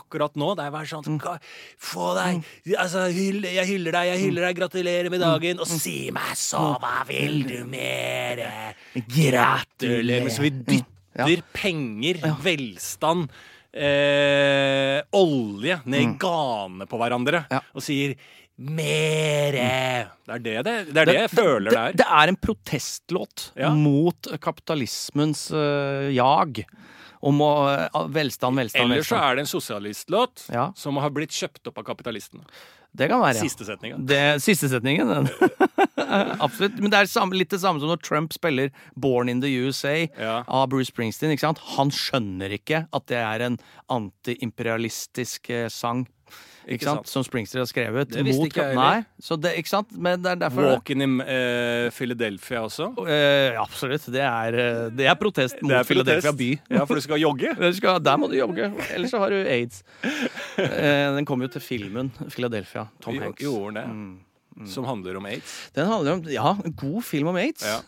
[0.00, 0.50] akkurat nå.
[0.58, 1.38] Det er bare sånn «Ga-
[1.78, 2.42] Få deg
[2.76, 5.60] Altså, hyll, jeg hyller deg, jeg hyller deg, gratulerer med dagen.
[5.62, 8.50] Og si meg så, hva vil du mere?
[8.96, 10.30] Gratulerer.
[10.34, 13.30] Så vi dytter penger, velstand
[13.76, 17.58] Eh, olje ned i gane på hverandre Ja.
[17.76, 18.14] og sier
[18.56, 20.08] mere.
[20.26, 21.96] Det er det, det, det, er det jeg føler det er.
[22.02, 23.70] Det er en protestlåt Ja.
[23.74, 26.64] mot kapitalismens uh, jag.
[27.26, 27.50] Om å
[28.12, 30.68] velstand, Velstand, velstand, Eller så er det en sosialistlåt Ja.
[30.76, 32.44] som har blitt kjøpt opp av kapitalistene.
[32.96, 33.36] Det kan være.
[33.36, 33.42] ja.
[33.44, 34.04] Siste setningen.
[34.08, 35.28] Det, siste setningen.
[36.44, 36.78] Absolutt.
[36.80, 40.08] Men det er samme, litt det samme som når Trump spiller 'Born in the USA'
[40.18, 40.44] Ja.
[40.48, 41.36] av Bruce Springsteen.
[41.76, 43.58] Han skjønner ikke at det er en
[43.92, 46.06] antiimperialistisk eh, sang.
[46.66, 46.98] Ikke, Ikke sant?
[47.06, 47.10] sant.
[47.12, 48.10] Som Springsteen har skrevet.
[48.10, 49.04] Det visste mot- ikke jeg heller.
[49.04, 49.92] Nei, så det, ikke sant?
[50.02, 52.88] Men det er derfor Walk-in i eh, Philadelphia også.
[52.98, 54.08] Uh, absolutt.
[54.10, 56.50] Det er, eh, det er protest mot Det er Philadelphia by.
[56.74, 57.54] Ja, for du skal jogge?
[57.66, 59.84] Du skal, der må du jogge, ellers så har du aids.
[60.58, 62.88] Uh, den kom jo til filmen Philadelphia.
[63.00, 63.42] Tom Hanks.
[63.42, 63.86] Gjorde det.
[63.86, 64.66] Mm.
[64.66, 65.54] Som handler om aids.
[65.76, 67.62] Den handler om ja, en god film om aids.
[67.62, 67.78] Ja.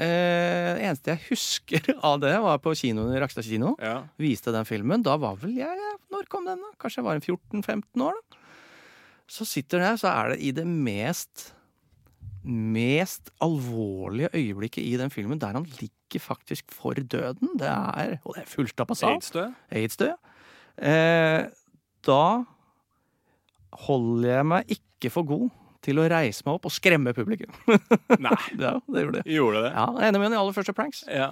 [0.00, 3.74] Eh, eneste jeg husker av det, var på kinoen i Rakstad kino.
[3.82, 4.00] Ja.
[4.20, 5.04] Viste den filmen.
[5.04, 6.72] Da var vel jeg Når kom den, da?
[6.80, 8.38] Kanskje jeg var en 14-15 år, da.
[9.30, 11.50] Så sitter den her, så er det i det mest
[12.40, 17.50] Mest alvorlige øyeblikket i den filmen, der han ligger faktisk for døden.
[17.60, 19.18] Det er Og det er fullstappa sal.
[19.18, 19.58] Aids-død?
[19.76, 20.14] Aids-død.
[20.80, 21.42] Eh,
[22.08, 22.22] da
[23.84, 25.50] holder jeg meg ikke for god
[25.84, 27.52] til å reise meg opp og skremme publikum.
[28.26, 28.34] Nei.
[28.60, 29.24] ja, det gjorde det.
[29.32, 29.72] Gjorde det?
[29.76, 31.02] Ja, En av mine aller første pranks.
[31.08, 31.30] Ja.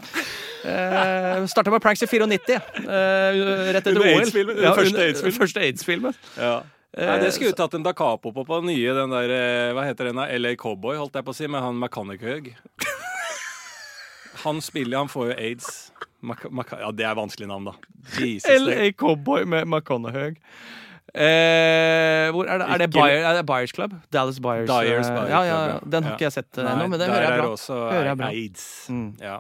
[0.64, 2.56] Eh, Starta med pranks i 94.
[2.80, 3.42] Eh,
[3.74, 4.22] rett etter Under OL.
[4.24, 5.38] AIDS-filmen, den første AIDS-filmen.
[5.42, 6.18] Første AIDS-filmen.
[6.40, 6.56] ja.
[6.98, 9.72] Nei, det skulle vi tatt en da capo på på den nye, den der eh,
[9.76, 10.24] Hva heter den da?
[10.40, 12.48] LA Cowboy, holdt jeg på å si, med han Mechanic-Høg.
[14.44, 15.68] Han spiller, han får jo aids.
[16.24, 17.74] Mac Mac ja, det er vanskelig navn, da.
[18.18, 20.37] Jesus, LA Cowboy med McConaughey.
[21.14, 22.66] Eh, hvor er det?
[22.68, 23.94] Er det, Bayer, er det Buyers Club?
[24.12, 24.68] Dallas Buyers.
[24.68, 25.79] Dyers eh, Buyers ja, ja, ja.
[25.88, 27.55] Den har ikke jeg sett eh, ennå, men det der hører jeg er bra.
[27.57, 28.29] også Hører jeg bra.
[28.35, 28.66] aids.
[28.92, 29.09] Mm.
[29.25, 29.38] Ja.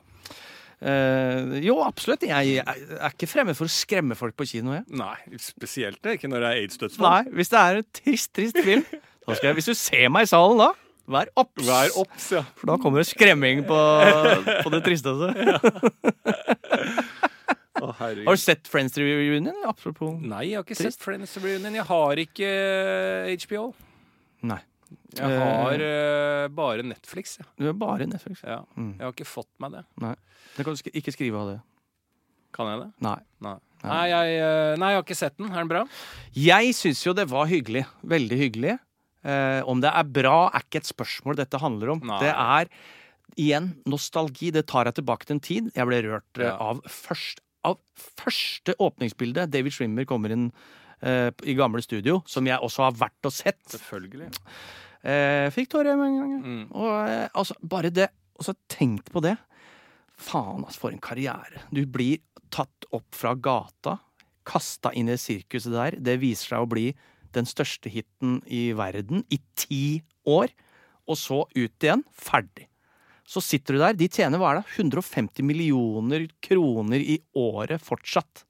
[0.78, 2.22] Eh, jo, absolutt.
[2.24, 4.72] Jeg er ikke fremmed for å skremme folk på kino.
[4.78, 4.86] Jeg.
[4.96, 6.16] Nei, spesielt det.
[6.18, 7.08] Ikke når det er aids-dødsfall.
[7.08, 8.84] Nei, Hvis det er en trist, trist film,
[9.28, 10.70] jeg, hvis du ser meg i salen da,
[11.08, 11.66] vær obs!
[11.68, 12.42] Vær obs, ja.
[12.56, 13.78] For da kommer det skremming på,
[14.64, 15.28] på det tristeste.
[15.28, 17.17] Å,
[18.00, 18.26] herregud.
[18.28, 19.54] Har du sett Friends Reunion?
[19.68, 20.98] Apropos Nei, jeg har ikke Trist.
[20.98, 21.74] sett Friends Reunion.
[21.78, 23.68] Jeg har ikke eh, HBO.
[24.48, 24.60] Nei.
[25.18, 27.38] Jeg har uh, bare Netflix.
[27.40, 27.46] Ja.
[27.60, 28.40] Du har bare Netflix.
[28.44, 28.62] Ja.
[28.76, 28.94] Mm.
[28.98, 29.82] Jeg har ikke fått meg det.
[30.04, 30.14] Nei.
[30.56, 31.56] Det kan du sk ikke skrive av det.
[32.56, 32.90] Kan jeg det?
[33.04, 33.16] Nei.
[33.44, 33.56] Nei.
[33.84, 35.50] Nei, jeg, eh, nei, jeg har ikke sett den.
[35.52, 35.82] Er den bra?
[36.34, 37.84] Jeg syns jo det var hyggelig.
[38.10, 38.76] Veldig hyggelig.
[39.28, 42.02] Eh, om det er bra, er ikke et spørsmål dette handler om.
[42.08, 42.18] Nei.
[42.24, 42.72] Det er
[43.38, 44.50] igjen nostalgi.
[44.54, 45.70] Det tar jeg tilbake til en tid.
[45.76, 46.56] Jeg ble rørt eh, Ja.
[46.70, 47.78] av, først, av
[48.18, 49.48] første åpningsbilde.
[49.50, 50.48] David Shrimmer kommer inn
[51.02, 53.60] eh, i gamle studio, som jeg også har vært og sett.
[53.72, 54.30] Selvfølgelig.
[55.02, 56.40] Eh, fikk tårer mange en gang.
[56.42, 56.64] Mm.
[56.74, 59.34] Og eh, altså, bare det Og så tenk på det.
[60.14, 61.64] Faen, altså, for en karriere.
[61.74, 62.20] Du blir
[62.54, 63.96] tatt opp fra gata,
[64.46, 65.96] kasta inn i sirkuset der.
[65.98, 66.92] Det viser seg å bli
[67.34, 70.54] den største hiten i verden i ti år.
[71.08, 72.04] Og så ut igjen.
[72.14, 72.68] Ferdig.
[73.28, 73.92] Så sitter du der.
[73.98, 74.76] De tjener hva er det?
[74.80, 78.44] 150 millioner kroner i året fortsatt.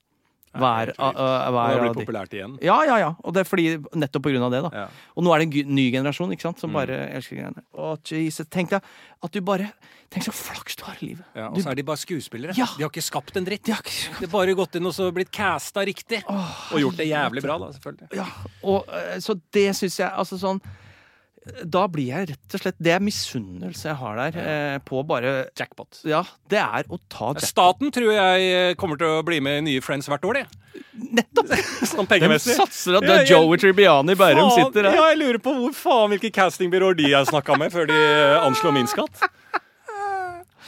[0.59, 2.05] hver, uh, uh, Det hver har av blitt de.
[2.07, 2.55] populært igjen.
[2.65, 3.09] Ja, ja, ja.
[3.23, 3.65] Og det er fordi,
[3.95, 4.71] nettopp på grunn av det, da.
[4.73, 4.87] Ja.
[5.15, 6.79] Og nå er det en ny generasjon ikke sant, som Mm.
[6.79, 7.63] bare elsker greiene.
[7.77, 8.47] Å, Jesus.
[8.49, 8.83] Tenk deg
[9.23, 9.73] at du bare
[10.11, 11.25] Tenk så flaks du har i livet.
[11.37, 12.57] Ja, og Du- så er de bare skuespillere.
[12.57, 12.65] Ja.
[12.79, 13.63] De har ikke skapt en dritt.
[13.65, 16.25] de har ikke De har bare gått inn og så blitt casta riktig.
[16.27, 18.09] og gjort det jævlig bra, da, selvfølgelig.
[18.17, 18.25] Ja,
[18.65, 18.87] og
[19.21, 20.63] så det syns jeg Altså sånn
[21.65, 25.35] Da blir jeg rett og slett Det er misunnelse jeg har der eh, på bare
[25.59, 26.01] Jackpot.
[26.09, 27.47] Ja, det er å ta jackpot.
[27.49, 30.83] Staten tror jeg eh, kommer til å bli med i nye Friends hvert år, de.
[31.19, 31.53] Nettopp!
[31.93, 34.99] Sånn De satser at Ja, det er jeg- Joey Tribbiani i Bærum sitter der.
[34.99, 38.39] Ja, jeg lurer på hvor faen hvilke castingbyråer de har snakka med før de eh,
[38.45, 39.25] anslår min skatt.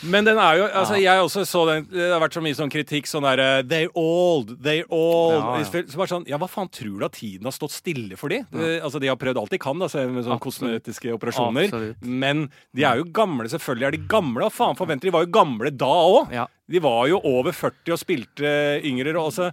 [0.03, 2.71] Men den er jo altså Jeg også så den Det har vært så mye sånn
[2.73, 5.37] kritikk sånn derre They're old, they're old.
[5.37, 5.83] Ja, ja.
[5.91, 8.41] Så bare sånn, ja, hva faen tror du at tiden har stått stille for de?
[8.53, 11.69] Det, altså, De har prøvd alt de kan, da, så med sånne kosmetiske operasjoner.
[11.69, 12.07] Absolutt.
[12.07, 13.49] Men de er jo gamle.
[13.53, 14.47] Selvfølgelig er de gamle.
[14.49, 15.15] Og faen forventer de?
[15.15, 16.33] var jo gamle da òg.
[16.35, 16.47] Ja.
[16.71, 18.55] De var jo over 40 og spilte
[18.87, 19.15] yngre.
[19.17, 19.51] Og altså,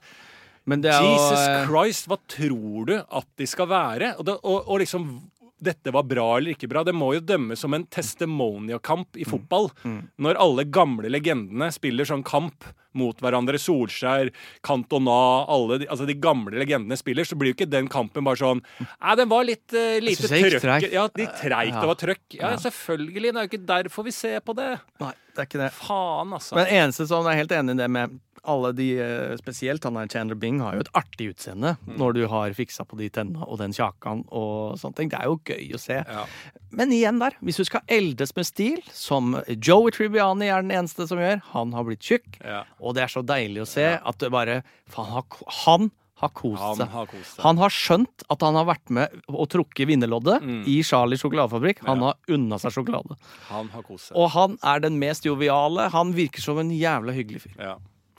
[0.68, 4.14] Men det jo Jesus eh, Christ, hva tror du at de skal være?
[4.20, 5.10] Og, det, og, og liksom
[5.60, 6.84] dette var bra eller ikke bra.
[6.86, 9.22] Det må jo dømmes som en testimoniakamp Mm.
[9.22, 9.72] i fotball.
[10.20, 12.64] Når alle gamle legendene spiller sånn kamp
[12.98, 13.60] mot hverandre.
[13.62, 14.32] Solskjær,
[14.66, 18.40] Cantona, alle de, altså de gamle legendene spiller, så blir jo ikke den kampen bare
[18.40, 20.92] sånn Nei, den var litt uh, lite trøkk.
[20.92, 21.82] Ja, litt treigt Ja.
[21.82, 22.26] det var trøkk.
[22.34, 22.56] Ja, Ja.
[22.58, 23.34] selvfølgelig.
[23.34, 24.80] Det er jo ikke derfor vi ser på det.
[25.00, 25.72] Nei, det er ikke det.
[25.74, 26.56] Faen, altså.
[26.56, 30.08] Men eneste som er helt enig i det med alle de, eh, spesielt han der
[30.08, 31.98] Chandler Bing, har jo et artig utseende Mm.
[32.00, 35.10] når du har fiksa på de tenna og den kjakan og sånne ting.
[35.10, 36.04] Det er jo gøy å se.
[36.08, 36.26] ja.
[36.72, 41.08] Men igjen der, hvis du skal eldes med stil, som Joey Tribbiani er den eneste
[41.08, 42.64] som gjør, han har blitt tjukk, Ja.
[42.82, 46.58] og det er så deilig å se at det bare Faen, han har- han kost
[46.80, 46.90] seg.
[46.90, 47.44] Han.
[47.44, 50.64] Han har skjønt at han har vært med og trukket vinnerloddet Mm.
[50.68, 51.86] i Charlie sjokoladefabrikk.
[51.86, 52.06] Han Ja.
[52.06, 53.16] har unna seg sjokolade.
[53.50, 54.18] Han har kost seg.
[54.18, 55.90] Og han er den mest joviale.
[55.92, 57.60] Han virker som en jævla hyggelig fyr.
[57.60, 57.76] Ja.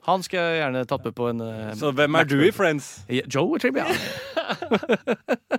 [0.08, 2.92] Han skal jeg gjerne med på en eh, Så hvem er du i Friends?
[3.28, 3.98] Joe Tribbiani.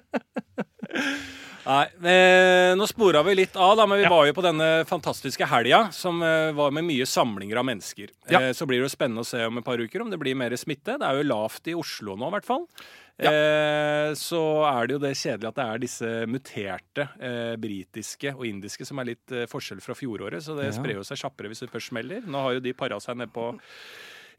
[1.69, 5.45] Nei, eh, Nå spora vi litt av, da, men vi var jo på denne fantastiske
[5.51, 8.09] helga, som eh, var med mye samlinger av mennesker.
[8.31, 8.41] Ja.
[8.47, 10.38] Eh, så blir det jo spennende å se om et par uker om det blir
[10.39, 10.95] mer smitte.
[10.97, 12.65] Det er jo lavt i Oslo nå, i hvert fall.
[13.19, 13.33] Ja.
[13.35, 18.45] Eh, så er det jo det kjedelige at det er disse muterte eh, britiske og
[18.49, 20.41] indiske som er litt forskjell fra fjoråret.
[20.47, 20.77] Så det Ja.
[20.79, 22.23] sprer jo seg kjappere hvis det først smeller.
[22.25, 23.51] Nå har jo de para seg ned på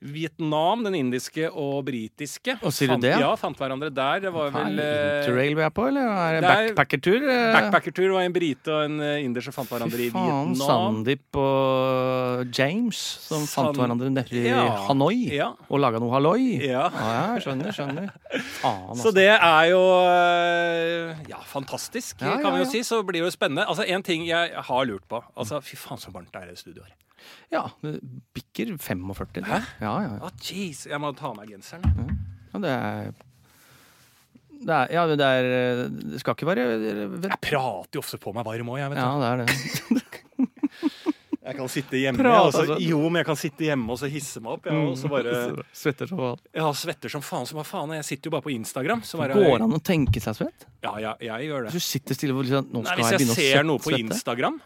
[0.00, 2.54] Vietnam, den indiske og britiske.
[2.64, 3.34] Og sier du Fant- det, ja?
[3.36, 4.20] Fant hverandre der.
[4.24, 7.26] Det var vel eh, Interrail vi er på, eller er det er- backpackertur?
[7.28, 7.52] eh?
[7.56, 10.70] Backpackertur var en brite og en eh, inder som fant hverandre Fy i faen, Vietnam.
[10.70, 12.96] Sandeep og James
[13.28, 14.64] som fant hverandre nede i Ja.
[14.88, 15.50] Hanoi Ja.
[15.68, 16.58] og laga noe halloi.
[16.64, 16.86] ja.
[16.90, 18.08] Ja, skjønner, skjønner.
[18.62, 19.02] Faen, altså.
[19.10, 19.82] Så det er jo
[21.28, 22.80] ja, fantastisk, kan vi jo si.
[22.86, 23.66] Så blir det jo spennende.
[23.68, 25.22] Altså, En ting jeg har lurt på.
[25.36, 26.96] Altså, Fy faen, så varmt det er i studioet her.
[27.52, 27.96] Ja, det
[28.36, 29.44] bikker 45.
[29.48, 29.58] Hæ?
[29.82, 30.20] Ja, ja, ja.
[30.28, 30.84] Å, jeez.
[30.90, 32.16] Jeg må ta av meg genseren.
[32.52, 33.12] ja det er
[34.60, 35.46] det er, ja, det er
[35.88, 38.90] Det skal ikke være Jeg prater jo ofte på meg varm òg, jeg.
[38.92, 39.04] vet du.
[39.06, 40.02] Ja, det er det.
[41.50, 42.76] Jeg kan sitte hjemme Prat, altså.
[42.84, 44.66] Jo, men jeg kan sitte hjemme og så hisse meg opp.
[44.68, 45.32] Jeg, og så bare
[45.80, 46.42] Svetter som faen.
[46.54, 47.48] Ja, svetter som faen.
[47.48, 49.02] Så hva faen, jeg sitter jo bare på Instagram.
[49.08, 50.66] Så bare, Går an å tenke seg svett?
[50.84, 51.72] Ja, ja, jeg gjør det.
[51.74, 53.82] Hvis du sitter stille og liksom, nå skal Nei, jeg jeg begynne å ser noe
[53.82, 54.04] på svette.
[54.06, 54.60] Instagram,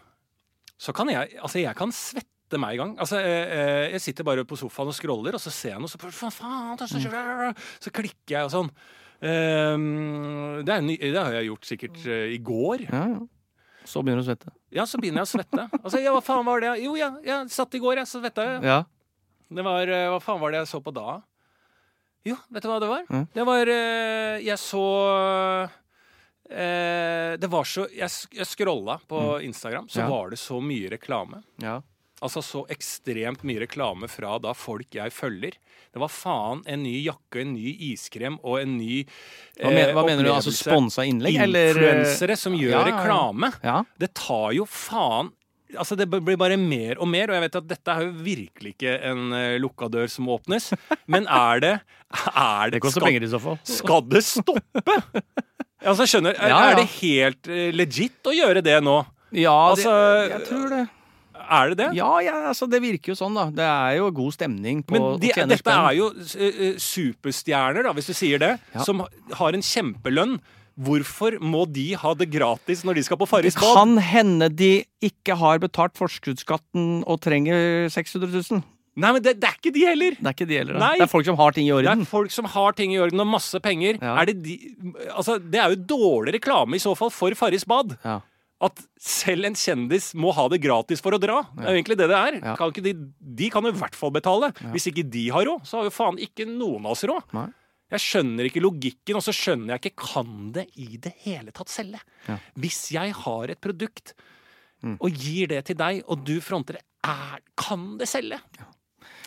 [0.85, 2.95] så kan jeg Altså, jeg kan svette meg i gang.
[2.97, 5.87] Altså, eh, eh, jeg sitter bare på sofaen og scroller, og så ser jeg noe,
[5.91, 7.55] så faen, så, Mm.
[7.79, 8.69] så klikker jeg og sånn.
[9.21, 12.85] Ehm, det, ny- det har jeg gjort sikkert eh, i går.
[12.91, 13.19] Ja, ja.
[13.85, 14.51] Så begynner du å svette.
[14.73, 15.69] Ja, så begynner jeg å svette.
[15.83, 16.71] Altså, ja, hva faen var det?
[16.83, 18.63] Jo, ja, jeg satt i går, jeg, så svetta jeg.
[18.65, 18.83] Ja.
[19.53, 21.21] Det var Hva faen var det jeg så på da?
[22.25, 23.03] Jo, vet du hva det var?
[23.13, 23.27] Mm.
[23.35, 23.65] Det var
[24.41, 24.81] Jeg så
[26.49, 30.03] eh, Det var så Jeg, jeg scrolla på Instagram, så Mm.
[30.03, 30.09] Ja.
[30.09, 31.43] var det så mye reklame.
[31.61, 31.81] ja.
[32.23, 35.57] Altså så ekstremt mye reklame fra da folk jeg følger.
[35.91, 39.01] Det var faen en ny jakke, en ny iskrem og en ny
[39.59, 40.31] Hva, men, eh, hva mener du?
[40.31, 42.93] Altså sponsa innlegg, eh, Influensere som gjør ja, ja, ja.
[42.93, 43.51] reklame.
[43.99, 45.33] Det tar jo faen
[45.75, 48.75] Altså Det blir bare mer og mer, og jeg vet at dette er jo virkelig
[48.75, 50.69] ikke en uh, lukka dør som åpnes.
[51.11, 51.73] Men er det,
[52.31, 53.57] er det Det koster penger i så fall.
[53.65, 55.01] Skal det stoppe?
[55.85, 59.01] Altså, skjønner, er, er det helt uh, legit å gjøre det nå?
[59.35, 60.83] Ja, Altså, det, jeg tror det.
[61.49, 61.87] Er det det?
[61.97, 63.45] Ja, ja, altså det virker jo sånn, da.
[63.53, 68.09] Det er jo god stemning på Men de, dette er jo eh, superstjerner, da, hvis
[68.11, 68.83] du sier det, Ja.
[68.83, 69.03] som
[69.39, 70.39] har en kjempelønn.
[70.75, 73.75] Hvorfor må de ha det gratis når de skal på Det Farris bad?
[73.77, 78.63] kan hende de ikke har betalt forskuddsskatten og trenger 600 000.
[78.97, 80.15] Nei, men det, det er ikke de heller!
[80.19, 80.73] Det er ikke de heller.
[80.75, 80.79] da.
[80.85, 80.93] Nei.
[80.99, 81.99] Det er folk som har ting i orden.
[82.03, 83.97] Det er folk som har ting i orden og masse penger.
[84.01, 84.13] Ja.
[84.21, 84.55] Er det, de,
[85.15, 87.95] altså, det er jo dårlig reklame i så fall for Farris bad.
[88.05, 88.19] Ja.
[88.63, 91.41] At selv en kjendis må ha det gratis for å dra.
[91.57, 92.37] Det er jo egentlig det det er.
[92.39, 92.53] Ja.
[92.55, 94.53] Kan ikke de, de kan jo i hvert fall betale.
[94.71, 97.33] Hvis ikke de har råd, så har jo faen ikke noen av oss råd.
[97.35, 97.49] Nei.
[97.91, 101.69] Jeg skjønner ikke logikken, og så skjønner jeg ikke kan det i det hele tatt
[101.69, 101.99] selge.
[102.29, 102.39] Ja.
[102.57, 104.15] Hvis jeg har et produkt
[104.83, 104.97] Mm.
[104.99, 108.37] og gir det til deg, og du fronter det, er, kan det selge?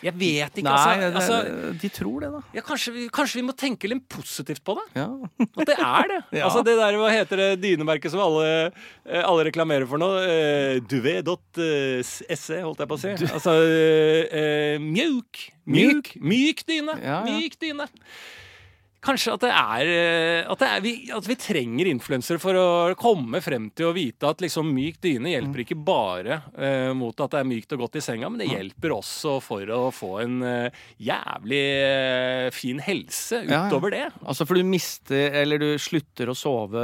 [0.05, 1.39] Jeg vet ikke, Nei, altså.
[1.43, 2.39] det, altså de tror det, da.
[2.55, 4.85] ja, kanskje, vi, kanskje vi må tenke litt positivt på det?
[5.01, 5.07] Ja.
[5.49, 6.19] At det er det.
[6.39, 6.45] Ja.
[6.45, 8.71] Altså det der, Hva heter det dynemerket som alle,
[9.03, 10.09] eh, alle reklamerer for nå?
[10.23, 13.15] Uh, Duvet.se, holdt jeg på å si.
[13.27, 15.41] Altså eh, eh, mjuk.
[15.69, 16.13] Mjuk.
[16.21, 16.95] Myk dyne.
[17.27, 17.89] Myk dyne.
[19.01, 22.95] Kanskje at det er, eh, at, det er vi, at vi trenger influensere for å
[22.99, 25.31] komme frem til å vite at liksom myk dyne Mm.
[25.31, 28.49] hjelper ikke bare uh, mot at det er mykt og godt i senga, men det
[28.51, 33.61] hjelper også for å få en uh, jævlig uh, fin helse Ja, ja.
[33.69, 34.03] utover det.
[34.25, 36.83] Altså, for du mister Eller du slutter å sove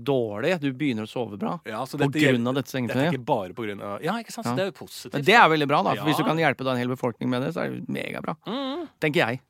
[0.00, 0.54] dårlig.
[0.64, 1.58] Du begynner å sove bra.
[1.68, 4.32] Ja, så På grunn av dette Dette er ikke bare på grunn av Ja, ikke
[4.32, 4.46] sant?
[4.46, 4.56] Så Ja.
[4.56, 5.12] det er jo positivt.
[5.18, 5.90] Men det er veldig bra, da.
[5.94, 6.08] For Ja.
[6.08, 8.36] hvis du kan hjelpe da en hel befolkning med det, så er det megabra.
[8.46, 9.40] Mm, Tenker jeg.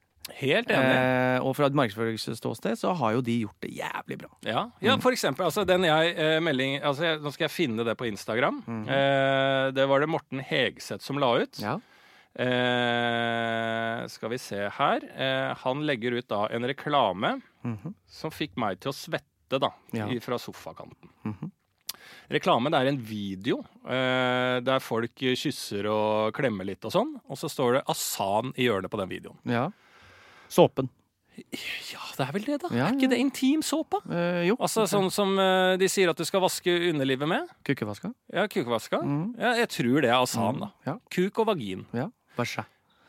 [0.40, 0.96] Helt enig.
[0.96, 4.28] Eh, og fra et markedsføringsståsted så har jo de gjort det jævlig bra.
[4.46, 5.00] Ja, ja Mm.
[5.02, 5.44] for eksempel.
[5.48, 8.62] Altså, den jeg eh, melding altså, jeg, Nå skal jeg finne det på Instagram.
[8.66, 8.88] Mhm.
[8.88, 11.58] Eh, det var det Morten Hegseth som la ut.
[11.60, 11.78] Ja.
[12.40, 15.00] Eh, skal vi se her.
[15.16, 17.94] Eh, han legger ut da en reklame Mhm.
[18.06, 20.06] som fikk meg til å svette, da, Ja.
[20.20, 21.08] fra sofakanten.
[21.24, 21.50] Mhm.
[22.30, 27.20] Reklame det er en video eh, der folk kysser og klemmer litt og sånn.
[27.28, 29.38] Og så står det Asan i hjørnet på den videoen.
[29.44, 29.70] ja.
[30.50, 30.88] Såpen.
[31.40, 32.68] Ja, det er vel det, da.
[32.74, 34.02] Ja, er ikke det intimsåpa?
[34.12, 34.56] Eh, jo.
[34.60, 37.48] Altså sånn som eh, de sier at du skal vaske underlivet med?
[37.64, 38.10] Kukevaska.
[38.34, 39.00] Ja, kukevaska.
[39.00, 39.22] Mm.
[39.40, 40.68] Ja, jeg tror det er Asan, da.
[40.88, 40.98] Ja.
[41.14, 41.86] Kuk og vagin.
[41.96, 42.10] ja.
[42.36, 42.62] Børsa.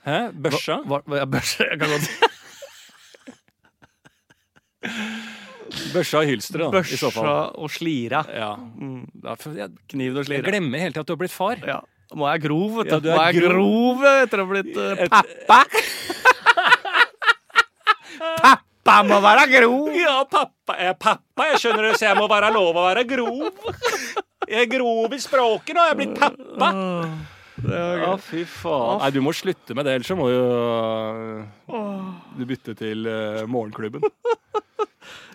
[0.06, 0.32] Hæ?
[0.34, 0.80] Børsa?
[0.90, 1.68] Hva, hva, ja, børsa.
[1.70, 2.08] Jeg kan godt
[5.94, 7.12] Børsa og hylsteret, da, Børsa
[7.62, 8.24] og slira.
[8.34, 8.56] Ja.
[8.58, 9.06] Mm.
[9.24, 11.62] Da, for jeg, Kniv og jeg glemmer hele tida at du har blitt far.
[11.68, 11.80] Ja.
[12.18, 12.96] Må jeg grov, vet du.
[12.96, 13.54] Ja, du er Må jeg grov.
[13.54, 15.62] grov etter å ha blitt uh, pappa.
[18.42, 19.92] pappa må være grov.
[20.02, 21.50] Ja, pappa er pappa.
[21.52, 23.52] Jeg skjønner det, så jeg må være lov å være grov.
[24.50, 25.86] Jeg er grov i språket nå.
[25.86, 26.72] Jeg er blitt pappa.
[27.62, 29.02] Ja, fy faen.
[29.04, 30.46] Nei, du må slutte med det, ellers så må jo
[31.70, 32.08] øh,
[32.40, 34.02] du bytte til øh, morgenklubben.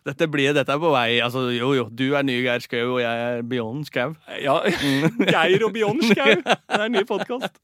[0.06, 1.16] Dette, blir, dette er på vei.
[1.24, 1.84] Altså, jo, jo.
[1.90, 4.12] Du er ny Geir Skau, og jeg er Beyond Skau.
[4.42, 4.54] Ja,
[5.34, 6.36] Geir og Bjørn Skau.
[6.46, 7.58] Det er en ny podkast.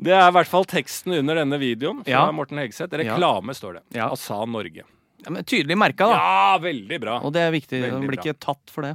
[0.00, 2.22] Det er i hvert fall teksten under denne videoen fra Ja.
[2.32, 2.96] Morten Hegseth.
[3.02, 3.84] Reklame, står det.
[4.00, 4.08] Ja.
[4.14, 4.86] Asan Norge.
[5.20, 6.16] Ja, men Tydelig merka, da.
[6.16, 7.18] Ja, veldig bra.
[7.28, 7.82] Og det er viktig.
[7.84, 8.24] Veldig blir bra.
[8.24, 8.94] ikke tatt for det.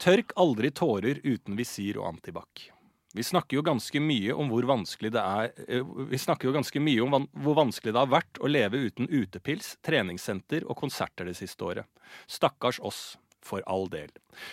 [0.00, 2.70] Tørk aldri tårer uten visir og antibac.
[3.14, 6.80] Vi snakker jo ganske mye om hvor vanskelig det er eh, Vi snakker jo ganske
[6.82, 11.36] mye om hvor vanskelig det har vært å leve uten utepils, treningssenter og konserter det
[11.38, 11.86] siste året.
[12.26, 13.04] Stakkars oss,
[13.44, 14.08] for all del.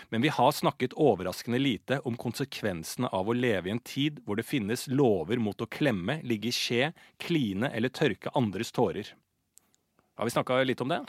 [0.09, 4.37] Men vi har snakket overraskende lite om konsekvensene av å leve i en tid hvor
[4.37, 6.91] det finnes lover mot å klemme, ligge i skje,
[7.23, 9.13] kline eller tørke andres tårer.
[10.19, 10.99] Har vi snakka litt om det?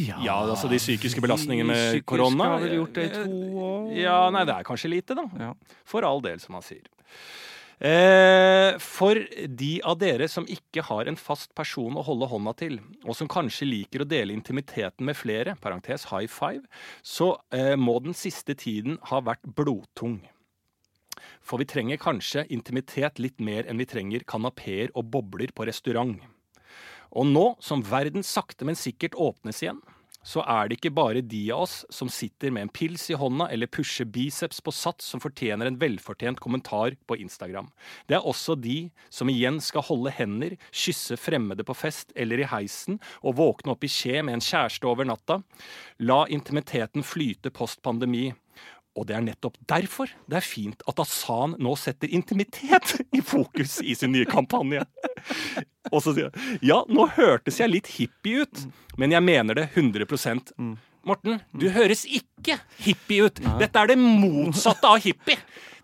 [0.00, 2.52] Ja, altså de psykiske belastningene med Psykisk korona.
[2.54, 3.88] Har vel gjort det i to år.
[3.98, 5.26] Ja, nei, det er kanskje lite, da.
[5.36, 5.52] Ja.
[5.88, 6.86] For all del, som han sier.
[7.82, 9.18] Eh, for
[9.58, 13.30] de av dere som ikke har en fast person å holde hånda til, og som
[13.30, 16.62] kanskje liker å dele intimiteten med flere, parentes high five,
[17.02, 20.20] så eh, må den siste tiden ha vært blodtung.
[21.42, 26.22] For vi trenger kanskje intimitet litt mer enn vi trenger kanapeer og bobler på restaurant.
[27.12, 29.82] Og nå som verden sakte, men sikkert åpnes igjen,
[30.22, 33.48] så er det ikke bare de av oss som sitter med en pils i hånda
[33.50, 37.68] eller pusher biceps på sats som fortjener en velfortjent kommentar på Instagram.
[38.06, 38.76] Det er også de
[39.10, 43.82] som igjen skal holde hender, kysse fremmede på fest eller i heisen og våkne opp
[43.82, 45.40] i skje med en kjæreste over natta.
[46.06, 48.30] La intimiteten flyte post pandemi.
[48.92, 53.78] Og det er nettopp derfor det er fint at Asan nå setter intimitet i fokus
[53.80, 54.84] i sin nye kampanje.
[55.90, 58.64] Og så sier han ja, nå hørtes jeg litt hippie ut,
[59.00, 60.52] men jeg mener det 100%
[61.02, 63.40] Morten, du høres ikke hippie ut.
[63.58, 65.34] Dette er det motsatte av hippie.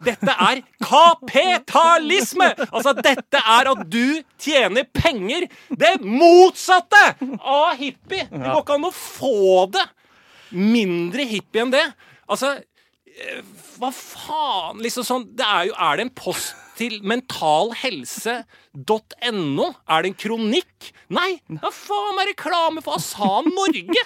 [0.07, 2.53] Dette er kapitalisme!
[2.69, 5.49] Altså, dette er at du tjener penger.
[5.75, 7.01] Det motsatte
[7.43, 8.29] av hippie!
[8.31, 9.83] Det går ikke an å få det
[10.55, 11.83] mindre hippie enn det.
[12.31, 12.55] Altså,
[13.79, 14.81] hva faen?
[14.85, 19.67] Liksom sånn, det er jo Er det en post til mentalhelse.no?
[19.91, 20.93] Er det en kronikk?
[21.15, 21.31] Nei!
[21.59, 24.03] Hva faen meg reklame for Asan Norge?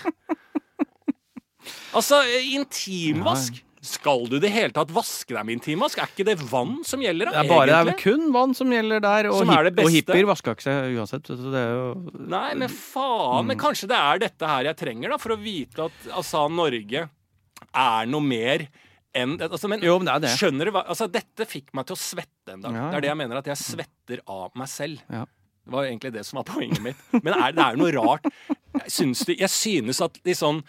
[1.93, 3.61] Altså, eh, intimvask.
[3.83, 5.99] Skal du i det hele tatt vaske deg med intimvask?
[5.99, 7.41] Er ikke det vann som gjelder, Det da?
[7.43, 7.99] er bare det er egentlig?
[8.05, 11.27] kun vann som gjelder der, og, Som er hip, og hippier vasker ikke seg uansett.
[11.27, 11.99] Så det er jo
[12.31, 13.43] Nei, men faen.
[13.43, 13.47] Mm.
[13.51, 17.09] Men kanskje det er dette her jeg trenger, da, for å vite at Asan Norge
[17.75, 18.69] er noe mer
[19.17, 20.33] enn altså, men, Jo, det er det.
[20.41, 22.77] Skjønner du hva Altså, dette fikk meg til å svette en dag.
[22.77, 25.03] Ja, Det er det jeg mener, at jeg svetter av meg selv.
[25.13, 25.27] Ja.
[25.63, 27.03] Det var egentlig det som var poenget mitt.
[27.21, 28.27] Men er, det er noe rart.
[28.81, 30.63] Jeg synes, det, jeg synes at sånn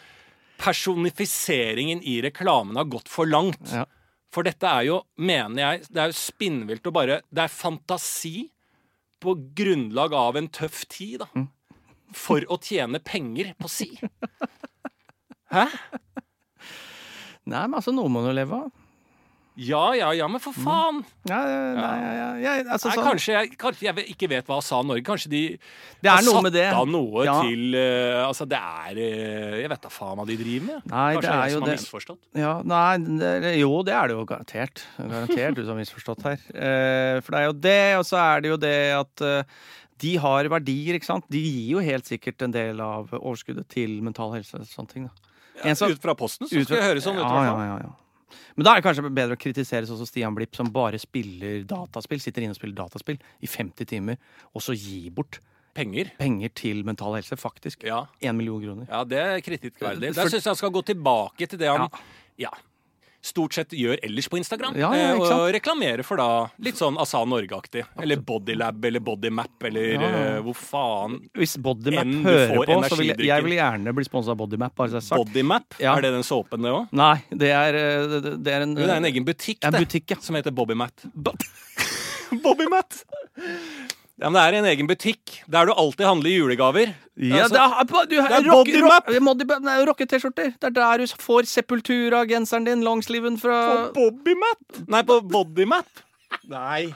[0.62, 3.63] personifiseringen i reklamen har gått for langt.
[3.73, 3.88] Ja.
[4.34, 8.49] For dette er jo, mener jeg, det er jo spinnvilt å bare Det er fantasi
[9.23, 11.29] på grunnlag av en tøff tid, da.
[11.38, 11.47] Mm.
[12.13, 13.89] For å tjene penger på si.
[15.53, 15.67] Hæ?
[17.43, 18.71] Nei, men altså, noe må du leve av.
[19.53, 21.03] Ja, ja, ja, men for faen!
[21.29, 21.38] Ja,
[21.77, 21.97] nei,
[22.41, 25.41] ja, altså, Nei, sånn- kanskje, jeg, kanskje jeg ikke vet hva SA Norge Kanskje de
[26.01, 29.91] Det er har satt av noe til uh, Altså, det er uh, Jeg vet da
[29.93, 30.88] faen hva de driver med.
[30.89, 32.19] Nei, kanskje det er jeg jo som har misforstått.
[32.41, 34.84] Ja, nei, det, jo, det er det jo garantert.
[34.97, 36.47] Garantert du som har misforstått her.
[36.49, 39.25] Uh, for det er jo det, og så er det jo det at
[40.03, 41.29] de har verdier, ikke sant.
[41.32, 45.06] De gir jo helt sikkert en del av overskuddet til mental helse og sånne ting.
[45.12, 45.33] da.
[45.76, 47.24] Som- Ut fra posten så skal det høres sånn ut.
[47.24, 47.92] ja, ja, ja, ja.
[48.56, 51.63] Men da er det kanskje bedre å kritisere sånn som Stian Blipp, som bare spiller
[51.66, 54.18] dataspill, sitter inne og spiller dataspill i 50 timer,
[54.54, 55.39] og så gir bort
[55.74, 56.12] Penger.
[56.20, 57.84] penger til mental helse, faktisk.
[57.84, 58.06] Ja.
[58.22, 58.88] Én million kroner.
[58.89, 60.13] ja, det er kritikkverdig.
[60.13, 61.89] Der syns jeg han skal gå tilbake til det han Ja.
[62.38, 62.50] ja.
[63.23, 64.75] Stort sett gjør ellers på Instagram.
[64.79, 66.27] Ja, ja, eh, og reklamerer reklamere for da
[66.63, 67.86] litt sånn Asa Norge-aktig.
[68.03, 72.99] Eller Bodylab eller Bodymap eller Ja, eh, hvor faen Hvis Bodymap hører får på, så
[72.99, 74.75] vil jeg, jeg vil gjerne bli sponsa av Bodymap.
[74.75, 75.23] Bare så det sagt.
[75.23, 75.79] Bodymap?
[75.79, 76.91] Er det den såpen, det òg?
[76.99, 79.86] Nei, det er, eh, det, det er en det er en egen butikk, det.
[79.86, 80.21] butikk, ja.
[80.23, 81.07] Som heter Bobbymat.
[82.43, 83.03] Bobbymat!
[84.21, 86.91] Ja, men det er en egen butikk der du alltid handler julegaver.
[87.17, 89.08] Ja, Altså, det er, på- du, det er rock- Bodymap.
[89.10, 90.54] rock- Rocke-T-skjorter.
[90.60, 93.58] Det er der du får Sepultura-genseren din, longsliven fra
[93.93, 94.88] På Bobbymap?
[94.88, 95.88] Nei, på Bodymap.
[96.49, 96.93] Nei,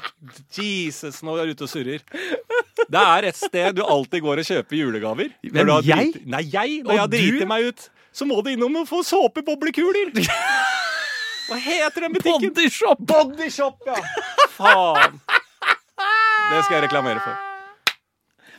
[0.57, 2.01] Jesus, nå er jeg ute og surrer.
[2.89, 5.29] Det er et sted du alltid går og kjøper julegaver.
[5.43, 6.11] Når Hvem, du har jeg?
[6.13, 6.25] Drit...
[6.33, 6.79] Nei, jeg.
[6.83, 10.13] Når Og jeg har driti meg ut, så må du innom og få såpeboblekuler.
[11.47, 12.49] Hva heter den butikken?
[12.53, 13.03] Bodyshop!
[13.07, 14.01] Bodyshop, ja.
[14.57, 15.21] Faen.
[16.51, 17.43] Det skal jeg reklamere for.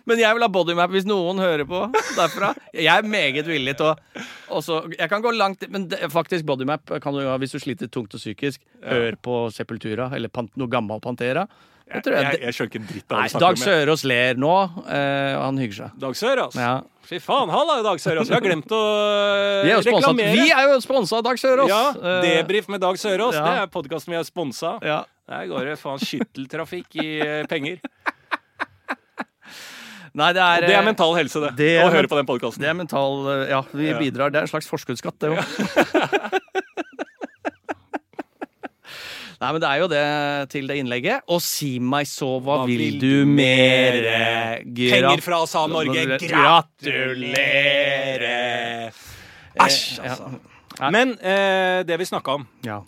[0.09, 1.83] Men jeg vil ha bodymap hvis noen hører på
[2.17, 2.55] derfra.
[2.73, 3.97] Jeg er meget villig til å
[4.57, 7.91] også, Jeg kan gå langt Men det, faktisk bodymap kan du ha hvis du sliter
[7.93, 8.63] tungt og psykisk.
[8.85, 11.45] Hør på Sepultura eller pan, noe gammel Pantera.
[11.89, 14.55] Jeg, jeg, Jeg, jeg skjønner ikke dritt av snakker Dag Sørås ler nå.
[14.93, 15.95] eh, han hygger seg.
[16.01, 16.57] Dag Sørås?
[16.61, 16.73] Ja.
[17.09, 18.29] Fy faen, halla, Dag Sørås.
[18.29, 20.35] Jeg har glemt å øh, Vi er reklamere.
[20.37, 21.69] vi er jo sponsa av Dag Sørås.
[21.73, 23.37] Ja, Eh, Debrif med Dag Sørås.
[23.37, 23.45] ja.
[23.45, 24.77] Det er podkasten vi har sponsa.
[24.85, 25.05] ja.
[25.29, 27.79] Der går det faen skytteltrafikk i eh, penger.
[30.19, 31.51] Nei, det er, Og det er eh, mental helse, det.
[31.59, 32.63] det er Å høre på den podkasten.
[32.65, 33.99] Det er mental eh, Ja, vi Ja.
[34.01, 34.33] bidrar.
[34.33, 35.39] Det er en slags forskuddsskatt, det òg.
[39.39, 40.01] Nei, men det er jo det
[40.51, 41.23] til det innlegget.
[41.31, 44.65] Og si meg så, hva, vil du mere?
[44.67, 46.17] Penger fra SA Norge.
[47.39, 48.91] Gratulerer!
[49.59, 50.11] Æsj, Ja.
[50.17, 50.27] altså.
[50.95, 52.81] Men eh, det vi snakka om Ja.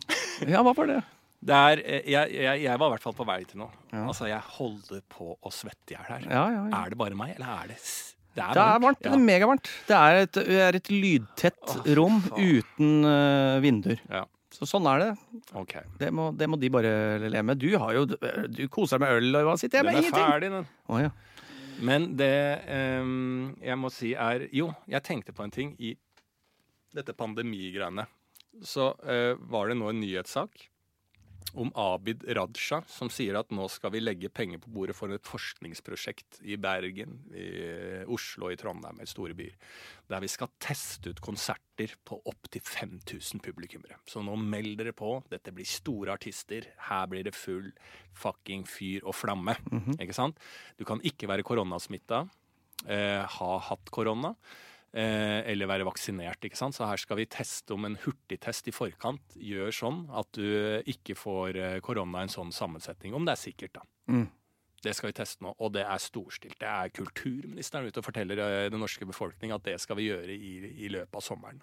[0.47, 1.01] ja, hva var det?
[1.49, 3.73] Er, eh, jeg, jeg, jeg var i hvert fall på vei til noe.
[3.93, 4.05] Ja.
[4.05, 6.27] Altså, jeg holder på å svette i hjel her.
[6.29, 6.65] Ja, ja.
[6.83, 9.01] Er det bare meg, eller er det Det er Det er varmt.
[9.01, 9.71] Det er megavarmt.
[9.89, 12.61] Det er et, er et lydtett oh, rom faen.
[12.61, 14.05] uten uh, vinduer.
[14.11, 14.27] Ja.
[14.51, 15.11] Så sånn er det.
[15.57, 15.87] Okay.
[15.99, 17.61] Det må, det må de bare leve med.
[17.63, 20.51] Du har jo Du koser deg med øl, og hva sitter jeg Den er ferdig,
[20.53, 20.67] den.
[20.91, 21.13] Oh, ja.
[21.81, 22.35] Men det
[23.01, 25.95] um, jeg må si er Jo, jeg tenkte på en ting i
[26.93, 28.05] dette pandemigreiene.
[28.67, 30.67] Så uh, var det nå en nyhetssak
[31.59, 35.27] om Abid Raja, som sier at nå skal vi legge penger på bordet for et
[35.27, 37.47] forskningsprosjekt i Bergen, i
[38.11, 39.57] Oslo, i Trondheim, i store byer.
[40.11, 43.99] Der vi skal teste ut konserter på opptil 5000 publikummere.
[44.07, 45.17] Så nå meld dere på.
[45.31, 46.71] Dette blir store artister.
[46.91, 47.71] Her blir det full
[48.15, 49.57] fucking fyr og flamme.
[49.99, 50.39] Ikke sant?
[50.79, 52.27] Du kan ikke være koronasmitta,
[52.87, 54.37] eh, ha hatt korona.
[54.91, 56.43] Eh, eller være vaksinert.
[56.43, 56.75] ikke sant?
[56.75, 61.15] Så her skal vi teste om en hurtigtest i forkant gjør sånn at du ikke
[61.15, 63.15] får eh, korona i en sånn sammensetning.
[63.15, 63.85] Om det er sikkert, da.
[64.11, 64.27] Mm.
[64.83, 66.59] Det skal vi teste nå, og det er storstilt.
[66.59, 70.35] Det er kulturministeren ute og forteller eh, den norske befolkning at det skal vi gjøre
[70.35, 70.55] i,
[70.87, 71.63] i løpet av sommeren.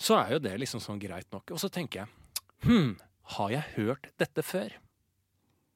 [0.00, 1.54] Så er jo det liksom sånn greit nok.
[1.54, 2.18] Og så tenker jeg
[2.62, 2.96] Hm,
[3.36, 4.74] har jeg hørt dette før?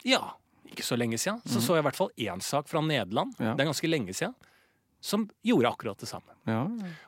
[0.06, 0.36] Ja.
[0.66, 1.38] Ikke så lenge siden.
[1.46, 3.34] Så så jeg i hvert fall én sak fra Nederland.
[3.38, 3.54] Ja.
[3.54, 4.34] Det er ganske lenge siden.
[5.06, 6.34] Som gjorde akkurat det samme.
[6.50, 6.64] Ja.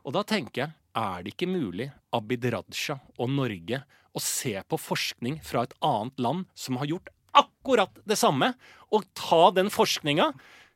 [0.07, 3.83] Og da tenker jeg, er det ikke mulig, Abid Raja og Norge,
[4.15, 8.53] å se på forskning fra et annet land som har gjort akkurat det samme,
[8.95, 10.31] og ta den forskninga,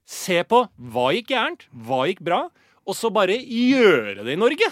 [0.06, 2.42] se på hva gikk gærent, hva gikk bra,
[2.82, 4.68] og så bare gjøre det i Norge?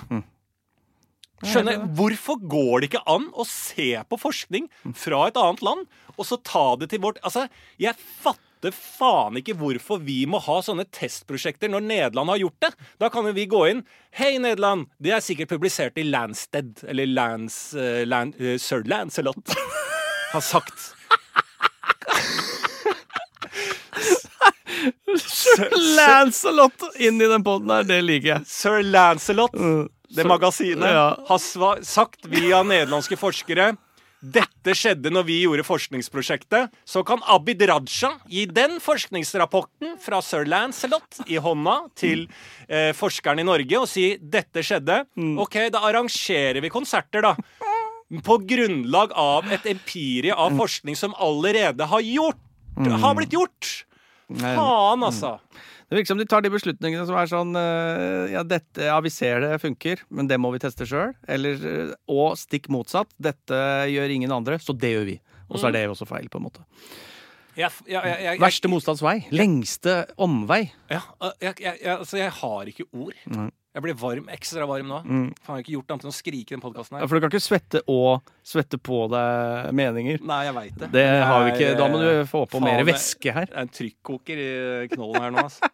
[1.40, 5.86] Skjønner, Hvorfor går det ikke an å se på forskning fra et annet land,
[6.18, 7.46] og så ta det til vårt Altså,
[7.80, 12.60] jeg fatter skjønte faen ikke hvorfor vi må ha sånne testprosjekter når Nederland har gjort
[12.60, 12.72] det.
[13.00, 13.84] Da kan jo vi gå inn.
[14.12, 14.88] Hei, Nederland!
[15.00, 17.74] Det er sikkert publisert i Landsted, eller Lans...
[17.74, 19.54] Uh, Lan, uh, Sir Lancelot
[20.32, 20.94] har sagt.
[25.16, 28.48] Sir Lancelot inn i den poden her, det liker jeg.
[28.48, 29.56] Sir Lancelot,
[30.10, 33.72] det magasinet, har sagt via nederlandske forskere
[34.20, 36.74] dette skjedde når vi gjorde forskningsprosjektet.
[36.84, 42.26] Så kan Abid Raja gi den forskningsrapporten fra sir Lancelot i hånda til
[42.68, 45.02] eh, forskeren i Norge og si dette skjedde.
[45.40, 47.34] OK, da arrangerer vi konserter, da.
[48.26, 52.40] På grunnlag av et empirie av forskning som allerede har gjort.
[53.00, 53.70] Har blitt gjort!
[54.30, 55.36] Faen, altså.
[55.90, 59.10] Det virker som de tar de beslutningene som er sånn eh, Ja, dette, ja, vi
[59.10, 61.16] ser det funker, men det må vi teste sjøl.
[61.26, 63.10] Eller eh, Og stikk motsatt.
[63.18, 63.58] Dette
[63.90, 65.16] gjør ingen andre, så det gjør vi.
[65.50, 66.62] Og så er det også feil, på en måte.
[67.58, 69.16] Ja, ja, ja, Verste motstands vei.
[69.34, 70.68] Lengste omvei.
[70.92, 71.02] Ja,
[71.42, 73.18] jeg, jeg, altså jeg har ikke ord.
[73.34, 73.50] Nei.
[73.70, 74.96] Jeg blir varm, ekstra varm nå.
[75.06, 75.26] Mm.
[75.46, 77.06] Faen, jeg har ikke gjort annet enn å skrike i den podkasten Ja, her.
[77.10, 80.18] For du kan ikke svette og svette på deg meninger.
[80.26, 80.88] Nei, jeg veit det.
[80.96, 81.68] Det har vi ikke.
[81.78, 83.46] Da må du få på faen, mer væske her.
[83.46, 85.70] Det er en trykkoker i knollen her nå, altså.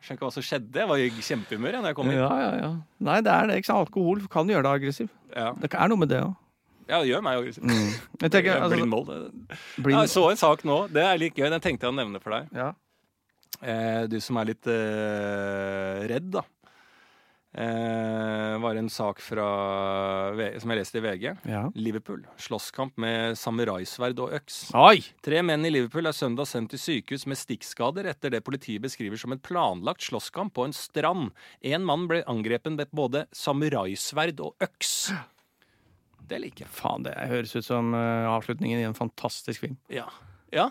[0.00, 0.80] Skjønner ikke hva som skjedde.
[0.80, 2.16] Jeg var i kjempehumør da jeg kom hit.
[2.22, 2.70] Ja, ja, ja.
[3.10, 3.58] Nei, det er det.
[3.60, 3.84] ikke sant?
[3.84, 5.12] Alkohol kan gjøre deg aggressiv.
[5.36, 5.52] Ja.
[5.60, 6.34] Det er noe med det òg.
[6.88, 7.68] ja, det gjør meg aggressiv.
[7.68, 9.06] Jeg tenker, er altså, Blindmål.
[9.84, 10.80] blind- Jeg så en sak nå.
[10.88, 11.50] Det er litt gøy.
[11.52, 12.48] Den tenkte jeg å nevne for deg.
[12.56, 12.72] ja.
[13.62, 16.42] Eh, du som er litt eh, redd, da.
[17.56, 19.46] Eh, var en sak fra,
[20.60, 21.30] som jeg leste i VG.
[21.48, 21.62] ja.
[21.74, 22.26] Liverpool.
[22.36, 24.58] Slåsskamp med samuraisverd og øks.
[24.76, 25.00] Oi!
[25.24, 29.16] Tre menn i Liverpool er søndag sendt til sykehus med stikkskader etter det politiet beskriver
[29.16, 31.30] som en planlagt slåsskamp på en strand.
[31.64, 34.92] En mann ble angrepet med både samuraisverd og øks.
[36.28, 36.72] Det liker jeg.
[36.76, 39.78] Faen, det høres ut som eh, avslutningen i en fantastisk film.
[39.88, 40.10] Ja.
[40.52, 40.68] ja.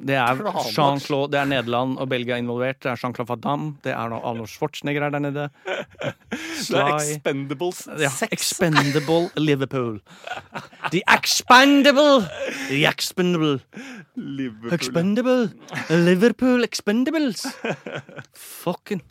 [0.00, 0.38] Det er
[0.72, 2.78] Jean-Claude, det er Nederland og Belgia involvert.
[2.82, 3.70] Det er Jean-Claude Van Damme.
[3.84, 5.48] Det er noe Arnold Schwarzenegger er der nede.
[6.00, 7.14] Det er Sly.
[7.16, 10.00] Expendables Ja, expendable Liverpool.
[10.92, 12.26] The Expendable!
[12.68, 13.60] The expendable
[14.16, 14.72] Liverpool.
[14.72, 15.50] Expendable
[15.90, 17.46] Liverpool Expendables.
[18.64, 19.02] Fucking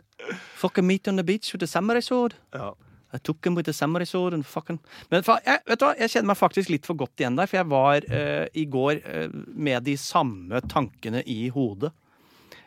[0.59, 2.35] Fucking meet on the beach with a samurai sword.
[2.53, 2.73] Ja.
[3.13, 4.77] I took him with samurai sword and fucking
[5.09, 7.57] Men jeg, vet du hva, jeg kjenner meg faktisk litt for godt igjen der, for
[7.57, 11.89] jeg var uh, i går uh, med de samme tankene i hodet.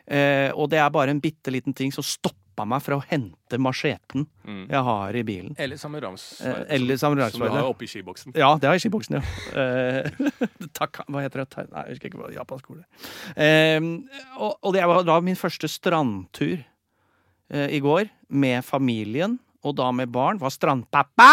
[0.03, 3.57] Uh, og det er bare en bitte liten ting som stoppa meg fra å hente
[3.57, 4.65] macheten Mm.
[4.69, 5.55] jeg har i bilen.
[5.57, 6.67] Eller samuraisverdet.
[6.67, 8.35] Eh, eller Som du har oppi skiboksen.
[8.35, 9.23] Ja, det har jeg i skiboksen, ja.
[9.55, 10.11] Eh,
[10.77, 11.63] tak, hva heter det?
[11.71, 13.07] Nei, jeg husker ikke hva japansk ord er.
[13.39, 13.79] Eh,
[14.37, 16.59] og, og det var da min første strandtur
[17.53, 20.41] i går, med familien, og da med barn.
[20.41, 21.31] Var strandpappa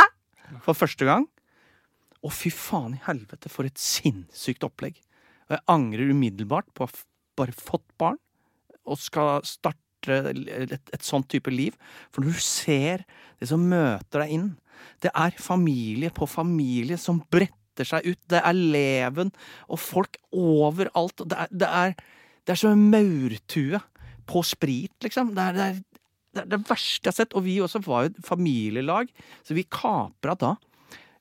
[0.64, 1.26] for første gang.
[2.20, 4.98] Og fy faen i helvete, for et sinnssykt opplegg.
[5.48, 7.06] Og jeg angrer umiddelbart på å ha
[7.40, 8.18] bare fått barn,
[8.84, 11.76] og skal starte et, et sånt type liv.
[12.12, 13.06] For når du ser
[13.40, 14.50] det som møter deg inn,
[15.04, 18.20] det er familie på familie som bretter seg ut.
[18.28, 19.32] Det er leven
[19.68, 21.24] og folk overalt.
[21.24, 21.96] Det er, det er,
[22.44, 23.80] det er som en maurtue
[24.30, 25.34] på sprit, liksom.
[25.36, 25.80] Det er det, er,
[26.36, 27.36] det det verste jeg har sett.
[27.38, 29.10] Og vi også var jo et familielag,
[29.46, 30.56] så vi kapra da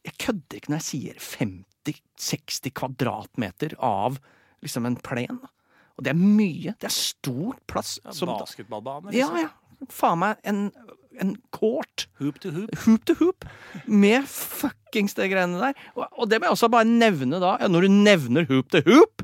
[0.05, 1.23] Jeg kødder ikke når jeg sier
[1.89, 4.19] 50-60 kvadratmeter av
[4.63, 5.41] liksom en plen.
[5.97, 6.75] Og det er mye.
[6.79, 7.97] Det er stor plass.
[8.05, 9.11] Ja, Basketballbane.
[9.11, 9.41] liksom.
[9.43, 9.49] ja.
[9.91, 10.65] Faen meg en,
[11.19, 12.71] en court Hoop to hoop.
[12.83, 13.45] hoop to hoop
[13.87, 15.75] med fuckings de greiene der.
[15.95, 17.57] Og, og det må jeg også bare nevne da.
[17.61, 19.23] Ja, når du nevner hoop to hoop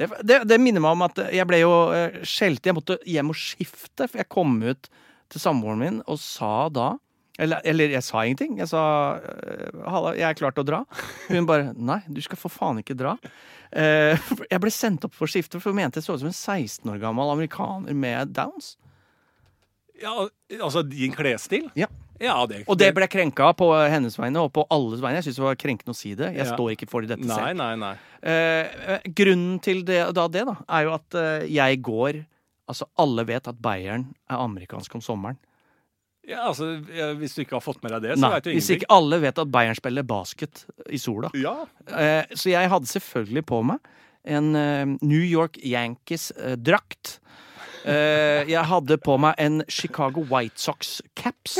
[0.00, 2.64] det, det, det minner meg om at jeg ble jo uh, skjelt.
[2.64, 4.88] Jeg måtte hjem og skifte, for jeg kom ut
[5.30, 6.92] til samboeren min og sa da
[7.40, 8.58] eller, eller jeg sa ingenting.
[8.60, 8.80] Jeg sa
[9.16, 10.82] øh, 'halla, jeg er klar til å dra'.
[11.30, 13.14] Hun bare 'nei, du skal for faen ikke dra'.
[13.72, 14.18] Eh,
[14.50, 16.84] jeg ble sendt opp for skifte, for hun mente jeg så ut som en 16
[16.92, 18.74] år gammel amerikaner med downs.
[20.02, 20.28] Ja,
[20.60, 21.70] altså din klesstil?
[21.78, 21.86] Ja.
[22.20, 25.22] Ja, det, Og det ble krenka på hennes vegne og på alles vegne.
[25.22, 26.34] Jeg syns det var krenkende å si det.
[26.36, 26.52] Jeg Ja.
[26.52, 27.56] står ikke for dette Nei, selv.
[27.56, 27.94] nei, nei.
[28.22, 32.20] Eh, eh, grunnen til det, da, det da, er jo at eh, jeg går
[32.70, 35.38] Altså, alle vet at Bayern er amerikansk om sommeren.
[36.28, 36.76] Ja, altså,
[37.18, 39.18] Hvis du ikke har fått med deg det, så Nei, veit du hvis ikke alle
[39.22, 41.32] vet at Bayern spiller basket i sola.
[41.34, 41.56] Ja,
[41.90, 43.80] Eh, så jeg hadde selvfølgelig på meg
[44.28, 47.16] en eh, New York Yankees-drakt.
[47.88, 51.56] Eh, jeg hadde på meg en Chicago White Sox-caps.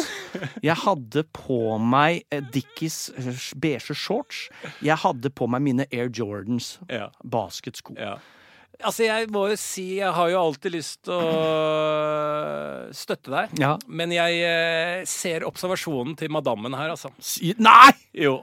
[0.63, 4.49] Jeg hadde på meg eh, Dickies eh, beige shorts.
[4.85, 6.77] Jeg hadde på meg mine Air Jordans
[7.25, 7.97] basketsko.
[7.99, 8.19] ja.
[8.81, 13.59] Altså, jeg må jo si Jeg har jo alltid lyst til å støtte deg.
[13.61, 13.74] Ja.
[13.87, 17.12] Men jeg eh, ser observasjonen til madammen her, altså.
[17.61, 17.93] Nei!
[18.16, 18.41] Jo.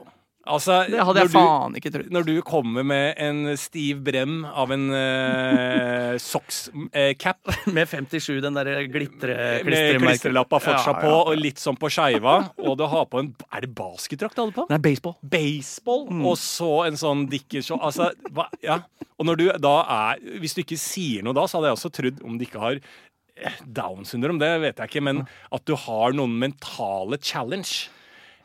[0.48, 2.10] Altså, Det hadde jeg du- faen ikke trodd.
[2.14, 8.86] Når du kommer med en stiv brem av en uh, socks-cap Med 57, den derre
[8.88, 9.36] glitre...
[9.66, 11.20] med klistrelappa fortsatt Ja, på, ja.
[11.32, 14.56] og litt sånn på skeiva, og du har på en Er det basketdrakt du hadde
[14.56, 14.66] på?
[14.72, 15.16] Nei, baseball.
[15.22, 16.22] Baseball, Mm.
[16.30, 18.78] og så en sånn dickershow Altså, hva, ja.
[19.18, 19.74] Og når du da
[20.14, 22.62] er Hvis du ikke sier noe da, så hadde jeg også trodd om du ikke
[22.62, 22.80] har
[23.70, 25.20] Down syndrom, det vet jeg ikke, men
[25.54, 27.86] at du har noen mentale challenge.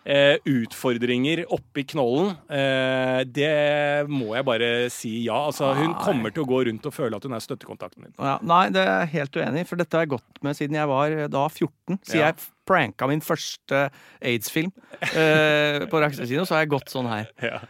[0.03, 2.33] Eh, utfordringer oppi knollen.
[2.51, 5.37] Eh, det må jeg bare si ja.
[5.47, 8.15] Altså, hun kommer til å gå rundt og føle at hun er støttekontakten din.
[8.19, 10.75] Ja, nei, det er jeg helt uenig i, for dette har jeg gått med siden
[10.75, 12.01] jeg var eh, da 14.
[12.01, 12.25] Siden Ja.
[12.33, 13.85] jeg pranka min første
[14.23, 14.73] aids-film
[15.13, 17.31] eh, på kino, så har jeg gått sånn her.
[17.43, 17.61] Ja.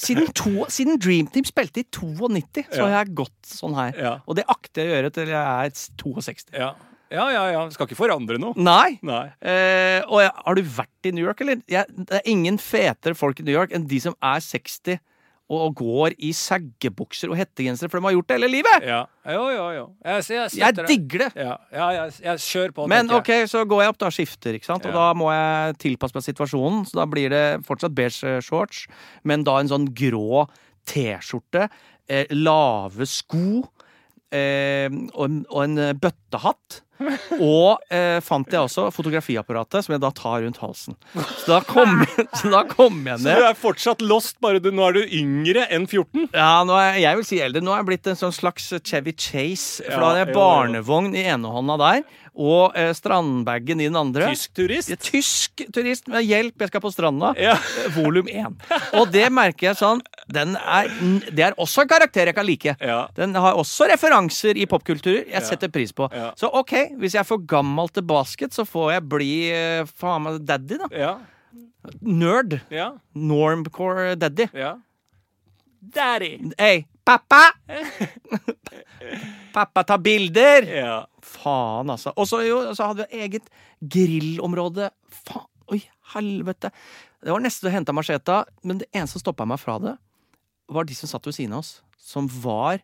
[0.00, 4.22] Siden, to, siden Dream Team spilte i 92, så har jeg gått sånn her.
[4.24, 6.56] Og det akter jeg å gjøre til jeg er 62.
[6.56, 6.70] Ja.
[7.12, 7.62] Ja, ja, ja.
[7.74, 8.56] Skal ikke forandre noe.
[8.56, 8.98] Nei!
[9.06, 9.26] Nei.
[9.44, 11.62] Eh, og jeg, har du vært i New York, eller?
[11.70, 15.00] Jeg, det er ingen fetere folk i New York enn de som er 60
[15.52, 18.86] og går i saggebukser og hettegensere, for de har gjort det hele livet!
[18.88, 19.02] Ja.
[19.28, 19.82] Jo, jo, jo.
[20.06, 21.28] Jeg, jeg, Jeg digger det!
[21.36, 22.86] Ja, ja jeg, jeg kjør på.
[22.88, 24.86] Men ok, så går jeg opp da, skifter, ikke sant?
[24.88, 25.02] Og Ja.
[25.02, 26.86] da må jeg tilpasse meg situasjonen.
[26.88, 28.86] Så da blir det fortsatt beige shorts,
[29.28, 30.46] men da en sånn grå
[30.88, 31.68] T-skjorte,
[32.08, 33.60] eh, lave sko
[34.32, 36.80] eh, og, en, og en eh, bøttehatt.
[37.42, 40.96] Og eh, fant jeg også fotografiapparatet, som jeg da tar rundt halsen.
[41.14, 42.02] Så da kom,
[42.38, 45.66] så da kom jeg Så du er fortsatt lost, bare du, nå er du yngre
[45.72, 46.28] enn 14?
[46.34, 47.64] Ja, nå er, jeg vil si eldre.
[47.64, 49.82] Nå er jeg blitt en sånn slags Chevy Chase.
[49.86, 53.98] For Ja, da hadde jeg barnevogn i ene hånda der, og eh, strandbagen i den
[53.98, 54.30] andre.
[54.32, 54.92] Tysk turist?
[54.92, 57.32] Ja, Tysk turist med hjelp, jeg skal på stranda.
[57.40, 57.58] Ja.
[57.82, 58.56] Eh, Volum 1.
[59.00, 60.00] Og det merker jeg sånn
[60.32, 60.88] den er,
[61.34, 62.76] Det er også en karakter jeg kan like.
[62.80, 63.02] Ja.
[63.16, 66.06] Den har også referanser i popkultur jeg setter pris på.
[66.14, 66.30] Ja.
[66.38, 70.24] Så OK, hvis jeg er for gammel til basket, så får jeg bli eh, faen
[70.26, 70.88] meg daddy, da.
[70.94, 71.12] Ja.
[72.00, 72.60] Nerd.
[72.72, 72.92] Ja.
[73.18, 74.48] Normcore daddy.
[74.56, 74.76] ja.
[75.82, 76.36] Daddy.
[76.54, 77.40] Hey, pappa!
[79.56, 80.68] pappa tar bilder!
[80.70, 80.98] Ja.
[81.26, 82.12] Faen, altså.
[82.14, 82.38] Og så
[82.86, 83.50] hadde vi eget
[83.82, 84.92] grillområde.
[85.10, 85.80] Faen, oi,
[86.14, 86.70] helvete.
[87.22, 89.96] Det var nesten å hente macheta, men det eneste som stoppa meg fra det,
[90.72, 92.78] var de som satt ved siden av oss, som var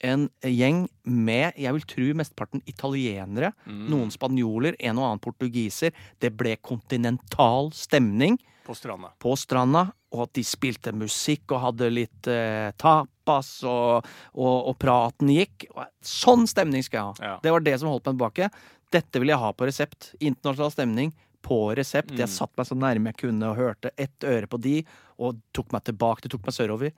[0.00, 5.92] en gjeng med, jeg vil tro mesteparten italienere, noen spanjoler, en og annen portugiser.
[6.22, 9.12] Det ble kontinental stemning På stranda.
[9.20, 14.78] på stranda, og at de spilte musikk og hadde litt eh, tapas, og, og, og
[14.82, 15.68] praten gikk.
[16.02, 17.32] Sånn stemning skal jeg ha.
[17.32, 17.38] Ja.
[17.44, 18.50] Det var det som holdt meg tilbake.
[18.90, 20.14] Dette vil jeg ha på resept.
[20.18, 21.12] Internasjonal stemning
[21.44, 22.12] på resept.
[22.12, 22.22] Mm.
[22.22, 24.80] Jeg satt meg så nærme jeg kunne og hørte ett øre på de,
[25.20, 26.24] og tok meg tilbake.
[26.24, 26.92] Det tok meg sørover.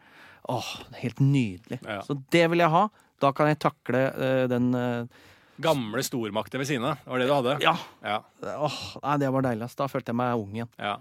[0.51, 0.73] Åh,
[1.03, 1.79] helt nydelig.
[1.87, 2.01] Ja.
[2.07, 2.89] Så det vil jeg ha.
[3.23, 5.29] Da kan jeg takle uh, den uh,
[5.63, 7.01] Gamle stormakter ved siden av.
[7.07, 7.57] Var det du hadde?
[7.63, 7.77] Ja.
[8.03, 8.19] Ja.
[8.43, 9.69] Åh, nei, det var deilig.
[9.79, 10.77] Da følte jeg meg ung igjen.
[10.81, 10.99] ja.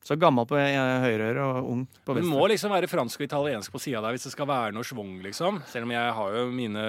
[0.00, 2.24] Så gammel på eh, høyre øre og ung på venstre.
[2.24, 4.86] Du må liksom være fransk og italiensk på sida der hvis det skal være noe
[4.88, 5.60] schwung, liksom.
[5.68, 6.84] Selv om jeg har jo mine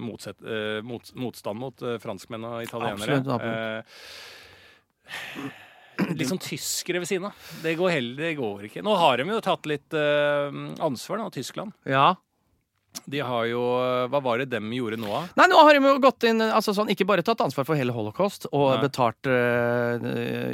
[0.00, 3.20] motsett, uh, mot, motstand mot franskmenn og italienere.
[3.20, 4.00] Absolutt, absolutt.
[6.00, 7.44] Eh, litt sånn tyskere ved siden av.
[7.62, 8.82] Det går heller, det går ikke.
[8.86, 11.74] Nå har de jo tatt litt eh, ansvar, da, Tyskland.
[11.84, 12.14] Ja.
[13.06, 13.60] De har jo
[14.10, 15.20] Hva var det dem gjorde nå, da?
[15.38, 17.94] Nei, nå har de jo gått inn altså sånn, Ikke bare tatt ansvar for hele
[17.94, 18.80] holocaust og Nei.
[18.82, 20.08] betalt eh,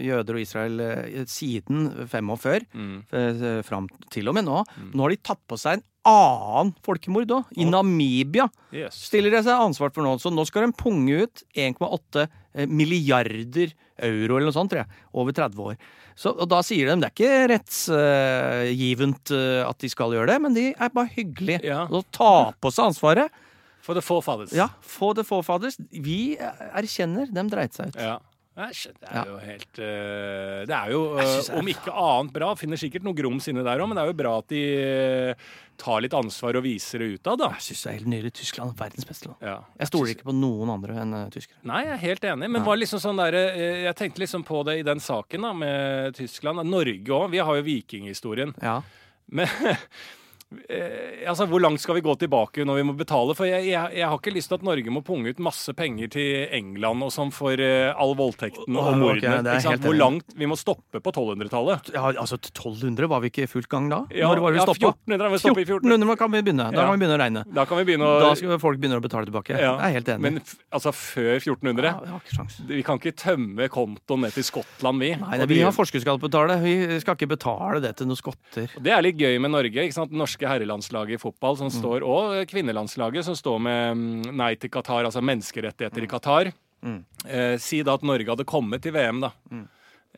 [0.04, 2.98] jøder og Israel eh, siden 45, Mm.
[3.09, 4.59] eh, fram til og med nå.
[4.92, 7.52] Nå har de tatt på seg en annen folkemord òg.
[7.57, 7.66] I.
[7.68, 8.98] Namibia Yes.
[9.09, 10.20] stiller de seg ansvar for noe.
[10.22, 15.04] Så nå skal de punge ut 1,8 eh, milliarder euro eller noe sånt, tror jeg.
[15.16, 15.78] Over 30 år.
[16.16, 20.38] Så, og da sier de det er ikke rettsgivent uh, at de skal gjøre det,
[20.40, 21.61] men de er bare hyggelige.
[21.66, 21.82] Ja.
[21.92, 23.42] Og ta på seg ansvaret.
[23.84, 24.54] For the forefathers.
[24.57, 25.76] Ja, for the forefathers.
[25.92, 28.00] Vi erkjenner dem dreit seg ut.
[28.00, 28.16] Ja.
[28.57, 29.24] Æsj, Det er Ja.
[29.28, 33.48] jo helt uh, Det er jo, er om ikke annet bra, finner sikkert noe grums
[33.52, 34.62] inne der òg, men det er jo bra at de
[35.36, 37.50] uh, tar litt ansvar og viser det utad, da.
[37.59, 38.32] Jeg syns det er helt nydelig.
[38.38, 39.42] Tyskland er verdens beste land.
[39.44, 39.59] Ja.
[39.82, 41.61] Jeg stoler ikke på noen andre enn tyskere.
[41.68, 43.36] Nei, jeg er helt enig, men var liksom sånn der,
[43.84, 46.64] jeg tenkte liksom på det i den saken da, med Tyskland.
[46.64, 47.28] Norge òg.
[47.36, 48.57] Vi har jo vikinghistorien.
[48.64, 48.78] Ja.
[49.28, 49.52] Men
[50.68, 53.34] eh, altså, hvor langt skal vi gå tilbake når vi må betale?
[53.36, 56.11] For jeg, jeg, jeg har ikke lyst til at Norge må punge ut masse penger
[56.14, 59.57] til England og sånn for eh, all voldtekten og mordene.
[59.64, 59.82] sant?
[59.84, 61.90] Hvor langt Vi må stoppe på 1200-tallet.
[61.94, 64.03] ja, altså 1200 var vi ikke i fullt gang da?
[64.14, 64.92] Ja, Når var vi ja, stoppa?
[64.94, 65.90] 1400 har vi 14.
[65.90, 66.68] 1400 kan vi begynne.
[66.72, 66.86] Da Ja.
[66.86, 67.44] kan vi begynne å regne.
[67.57, 69.57] Da kan vi begynne å Da skal folk begynne å betale tilbake.
[69.59, 69.74] ja.
[69.76, 70.20] Jeg er helt enig.
[70.26, 70.40] Men
[70.72, 72.44] altså før 1400 ja.
[72.66, 75.11] Vi kan ikke tømme kontoen ned til Skottland, vi.
[75.16, 76.57] Nei, nei vi har forskuddsskatt å betale.
[76.62, 78.70] Vi skal ikke betale det til noen skotter.
[78.80, 79.84] Det er litt gøy med Norge.
[79.86, 80.11] ikke sant?
[80.11, 81.80] Det norske herrelandslaget i fotball som Mm.
[81.80, 86.53] står, og kvinnelandslaget som står med mm, nei til Qatar, altså menneskerettigheter i Qatar.
[86.82, 87.05] Mm.
[87.26, 89.30] Eh, si da at Norge hadde kommet til VM, da.
[89.51, 89.68] Mm.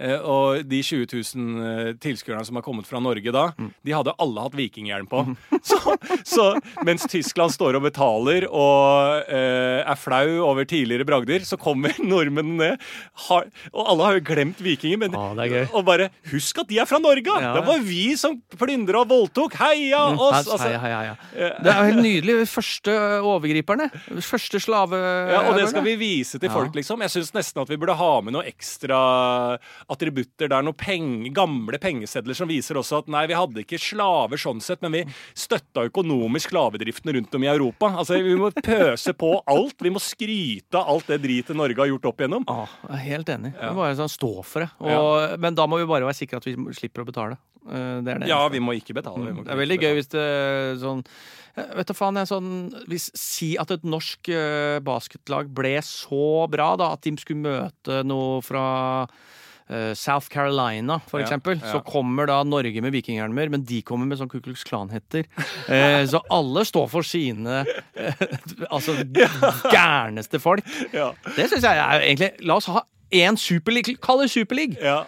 [0.01, 3.70] Eh, og de 20 000 eh, tilskuerne som har kommet fra Norge da, Mm.
[3.84, 5.22] de hadde alle hatt vikinghjelm på.
[5.68, 5.78] Så,
[6.24, 6.44] så
[6.86, 12.59] mens Tyskland står og betaler og eh, er flau over tidligere bragder, så kommer nordmennene
[12.76, 12.84] ned.
[13.28, 15.34] Har, og alle har jo glemt vikinger, men ah,
[15.74, 17.34] og bare Husk at de er fra Norge!
[17.42, 17.55] Ja.
[17.57, 19.57] Det var vi som plyndra og voldtok!
[19.61, 20.46] Heia oss!
[20.46, 21.51] Altså, heia, heia, heia.
[21.59, 22.36] Det er jo helt nydelig.
[22.53, 22.94] Første
[23.24, 23.88] overgriperne.
[24.24, 24.99] Første slave...
[25.32, 27.03] Ja, og det skal vi vise til folk, liksom.
[27.05, 29.01] Jeg syns nesten at vi burde ha med noe ekstra
[29.89, 34.41] attributter er Noen peng, gamle pengesedler som viser også at nei, vi hadde ikke slaver
[34.41, 35.03] sånn sett, men vi
[35.39, 37.91] støtta økonomisk slavedriften rundt om i Europa.
[38.03, 39.78] Altså, Vi må pøse på alt.
[39.80, 42.45] Vi må skryte av alt det dritet Norge har gjort opp igjennom.
[42.49, 43.55] Ja, jeg er helt enig.
[43.57, 43.70] Ja.
[43.72, 44.70] Vi må sånn stå for det.
[44.80, 47.39] Og, Men da må vi bare være sikre at vi slipper å betale.
[47.68, 49.24] Eh, Det det Ja, vi må ikke betale.
[49.26, 51.05] Vi må Det er veldig gøy hvis det sånn
[51.59, 52.51] Vet du faen, jeg sånn
[52.86, 58.05] hvis, Si at et norsk eh, basketlag ble så bra da at de skulle møte
[58.07, 58.62] noe fra
[59.03, 59.16] eh,
[59.95, 61.59] South Carolina, for eksempel.
[61.61, 61.73] ja.
[61.75, 65.29] Så kommer da Norge med vikinghjelmer, men de kommer med sånn Ku Klux Klan-hetter.
[65.69, 67.62] Eh, så alle står for sine
[67.95, 68.25] eh,
[68.75, 68.97] altså
[69.69, 70.64] gærneste folk.
[70.93, 71.11] Ja.
[71.37, 73.99] Det syns jeg er egentlig La oss ha én superleague.
[74.05, 74.81] Kall det superleague!
[74.83, 75.03] ja.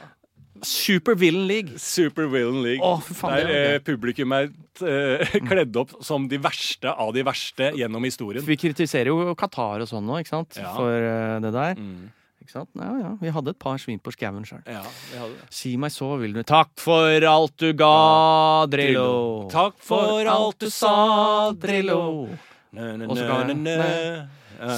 [0.62, 1.78] Super Villain League.
[1.80, 2.84] Super Villain League.
[2.84, 4.50] Å, faen, Der er eh, publikum er
[4.84, 8.44] eh, kledd opp som de verste av de verste gjennom historien.
[8.44, 10.58] Vi kritiserer jo Qatar og sånn nå, ikke sant?
[10.60, 10.74] Ja.
[10.76, 11.80] For eh, det der.
[11.80, 12.10] Mm.
[12.50, 12.70] Ikke sant?
[12.82, 13.10] Ja, ja.
[13.22, 14.62] Vi hadde et par svin på skauen sjøl.
[14.66, 14.82] Ja.
[15.54, 19.46] Si meg så vil du Takk for alt du ga, Drillo.
[19.52, 22.26] Takk for alt du sa, Drillo.
[22.74, 24.26] Og så kan jeg-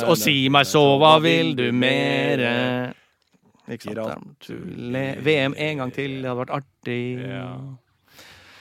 [0.04, 2.92] Og si meg så, hva vil du mere?
[3.68, 4.48] Ikke sant?
[5.24, 7.26] VM en gang til, det hadde vært artig.
[7.26, 7.56] Ja.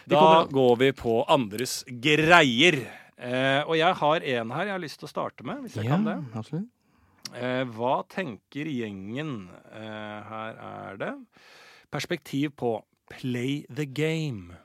[0.07, 2.79] Da går vi på andres greier.
[3.21, 5.85] Eh, og jeg har en her jeg har lyst til å starte med, hvis jeg
[5.85, 6.17] Ja, kan det.
[6.33, 6.67] absolutt.
[7.35, 9.49] Eh, hva tenker gjengen?
[9.71, 11.13] Eh, her er det
[11.91, 12.79] perspektiv på
[13.11, 14.57] play the game.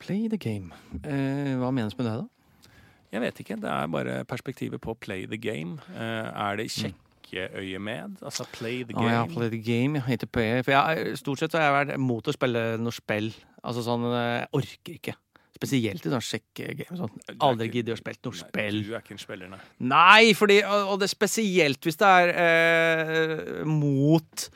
[0.00, 0.72] Play the game.
[1.04, 2.70] Eh, hva menes med det, da?
[3.12, 3.56] Jeg vet ikke.
[3.60, 5.78] Det er bare perspektivet på play the game.
[5.96, 8.22] Eh, er det kjekkeøyemed?
[8.22, 9.08] Altså play the game?
[9.08, 9.12] game?
[9.12, 9.94] ja, play the game.
[9.94, 10.62] Jeg heter play.
[10.62, 13.32] For jeg, stort sett så har jeg vært mot å spille noe spill.
[13.64, 15.16] Altså sånn, eh, jeg orker ikke.
[15.60, 16.96] Spesielt i sånn sjekkegame.
[16.96, 17.20] Sånn.
[17.44, 18.80] Aldri gidder å spille noe Nei, spill.
[18.86, 19.60] Du er ikke en spiller, nei.
[19.92, 24.48] Nei, fordi, og og det er spesielt hvis det er eh, mot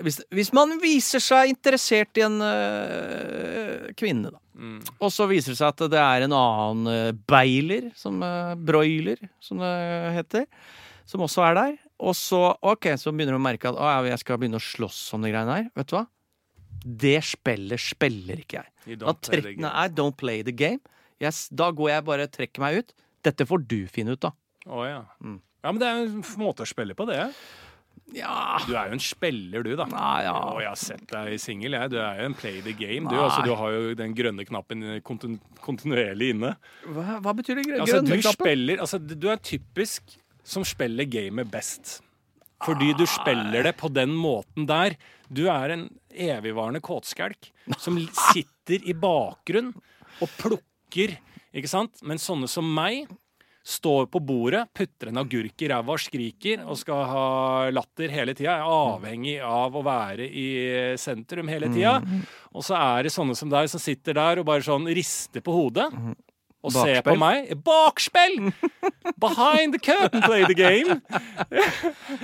[0.00, 4.40] hvis, hvis man viser seg interessert i en øh, kvinne, da.
[4.56, 4.78] Mm.
[5.02, 9.20] Og så viser det seg at det er en annen øh, beiler, som øh, broiler,
[9.42, 9.74] som det
[10.16, 10.46] heter,
[11.08, 11.76] som også er der.
[12.02, 12.40] Og så,
[12.72, 15.24] ok, så begynner du å merke at å, ja, jeg skal begynne å slåss om
[15.24, 15.68] de greiene her.
[15.78, 16.06] Vet du hva?
[16.82, 18.98] Det spillet spiller ikke jeg.
[18.98, 19.56] Da game.
[19.62, 20.80] nei, don't play the game.
[21.22, 22.94] Yes, da går jeg bare trekker meg ut.
[23.22, 24.32] Dette får du finne ut, da.
[24.66, 25.04] Oh, ja.
[25.22, 25.38] Mm.
[25.62, 27.20] Ja, men det er en måte å spille på, det.
[28.12, 29.86] Ja, Du er jo en spiller, du, da.
[29.88, 30.34] Nei, ja.
[30.52, 31.92] Og jeg har sett deg singel, jeg.
[31.94, 33.08] Du er jo en play the game.
[33.08, 36.54] Du, altså, du har jo den grønne knappen kontinu kontinuerlig inne.
[36.90, 37.68] Hva, hva betyr det?
[37.68, 38.34] grønne Altså, du knappen?
[38.34, 42.00] spiller Altså, du er typisk som spiller gamet best.
[42.62, 44.96] Fordi du spiller det på den måten der.
[45.32, 47.50] Du er en evigvarende kåtskjelk
[47.80, 47.98] som
[48.32, 49.72] sitter i bakgrunn
[50.22, 51.16] og plukker,
[51.52, 52.02] ikke sant?
[52.06, 53.08] Men sånne som meg
[53.62, 57.26] står på bordet, putter en agurk i ræva og skriker og skal ha
[57.70, 58.56] latter hele tida.
[58.58, 60.46] Er avhengig av å være i
[60.98, 62.00] sentrum hele tida.
[62.52, 65.54] Og så er det sånne som deg som sitter der og bare sånn rister på
[65.54, 65.88] hodet.
[66.62, 67.48] Og ser på meg.
[67.66, 68.52] Bakspill!
[69.18, 71.00] Behind the curtain, play the game.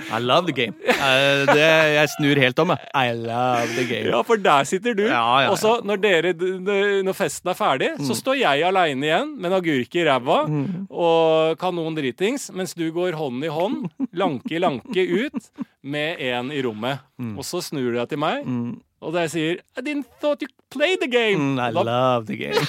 [0.09, 0.75] I love the game.
[0.87, 2.87] Uh, det, jeg snur helt om, jeg.
[2.95, 4.07] I love the game.
[4.13, 5.03] Ja, for der sitter du.
[5.07, 5.51] Ja, ja, ja.
[5.51, 6.33] Og så når, dere,
[7.03, 10.39] når festen er ferdig, så står jeg aleine igjen med en agurk i ræva
[10.89, 15.51] og kanon dritings, mens du går hånd i hånd, lanke i lanke ut,
[15.83, 17.03] med en i rommet.
[17.35, 18.47] Og så snur du deg til meg,
[19.01, 21.39] og da jeg sier I didn't thought you played the game.
[21.55, 22.59] Mm, I Da- love the game.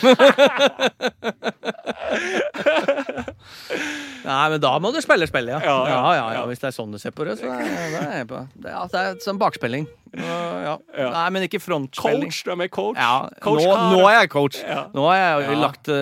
[4.20, 5.60] Nei, men da må du spille spillet, ja.
[5.64, 6.42] Ja, Ja, ja, ja.
[6.48, 7.68] Hvis det er sånn du ser på det, så er, da
[8.04, 8.38] er jeg på.
[8.60, 9.84] Det, ja, det er sånn bakspilling.
[10.14, 10.74] Ja.
[10.98, 12.28] Nei, men ikke frontspilling.
[12.30, 12.98] Coach, du er med coach.
[13.00, 14.56] Ja, coach nå, nå er jeg coach.
[14.66, 14.82] Ja.
[14.94, 15.96] Nå har jeg lagt uh,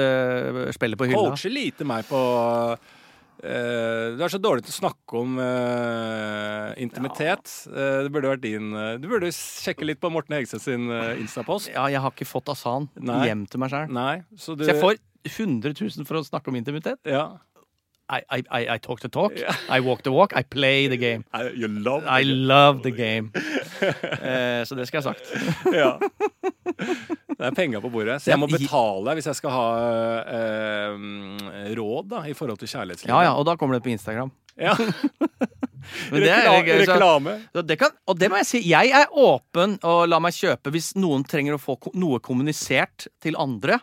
[0.76, 1.24] spillet på hylla.
[1.31, 2.20] coacher lite meg på
[3.43, 7.53] eh, Du er så dårlig til å snakke om uh, intimitet.
[7.70, 8.70] Eh, det burde vært din
[9.03, 11.70] Du burde sjekke litt på Morten Hegseth sin uh, Instapost.
[11.72, 13.93] Ja, jeg har ikke fått Asan hjem til meg sjøl.
[14.36, 17.01] Så du Så jeg får 100 000 for å snakke om intimitet.
[17.09, 17.39] Ja.
[18.11, 19.33] I, I, I, I talk the talk.
[19.69, 20.33] I walk the walk.
[20.35, 21.25] I play the game.
[21.33, 22.47] I, you love I the game.
[22.49, 23.31] love the game.
[24.23, 25.25] Eh, så det skal jeg ha sagt.
[25.77, 25.99] Ja.
[27.39, 29.67] Det er penger på bordet, så jeg må betale hvis jeg skal ha
[30.35, 33.13] eh, råd da, i forhold til kjærlighetslivet.
[33.13, 34.33] Ja, ja, og da kommer det på Instagram.
[34.59, 34.75] Ja.
[36.11, 37.37] Men det er Rekla så- reklame.
[37.55, 40.73] Så det kan, og det må jeg si, jeg er åpen og la meg kjøpe
[40.75, 43.79] hvis noen trenger å få noe kommunisert til andre.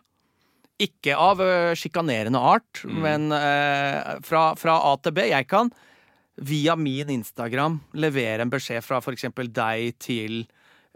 [0.81, 1.39] Ikke av
[1.79, 2.97] sjikanerende art, Mm.
[3.05, 5.23] men eh, fra, fra A til B.
[5.29, 5.69] Jeg kan
[6.35, 9.23] via min Instagram levere en beskjed fra f.eks.
[9.55, 10.41] deg til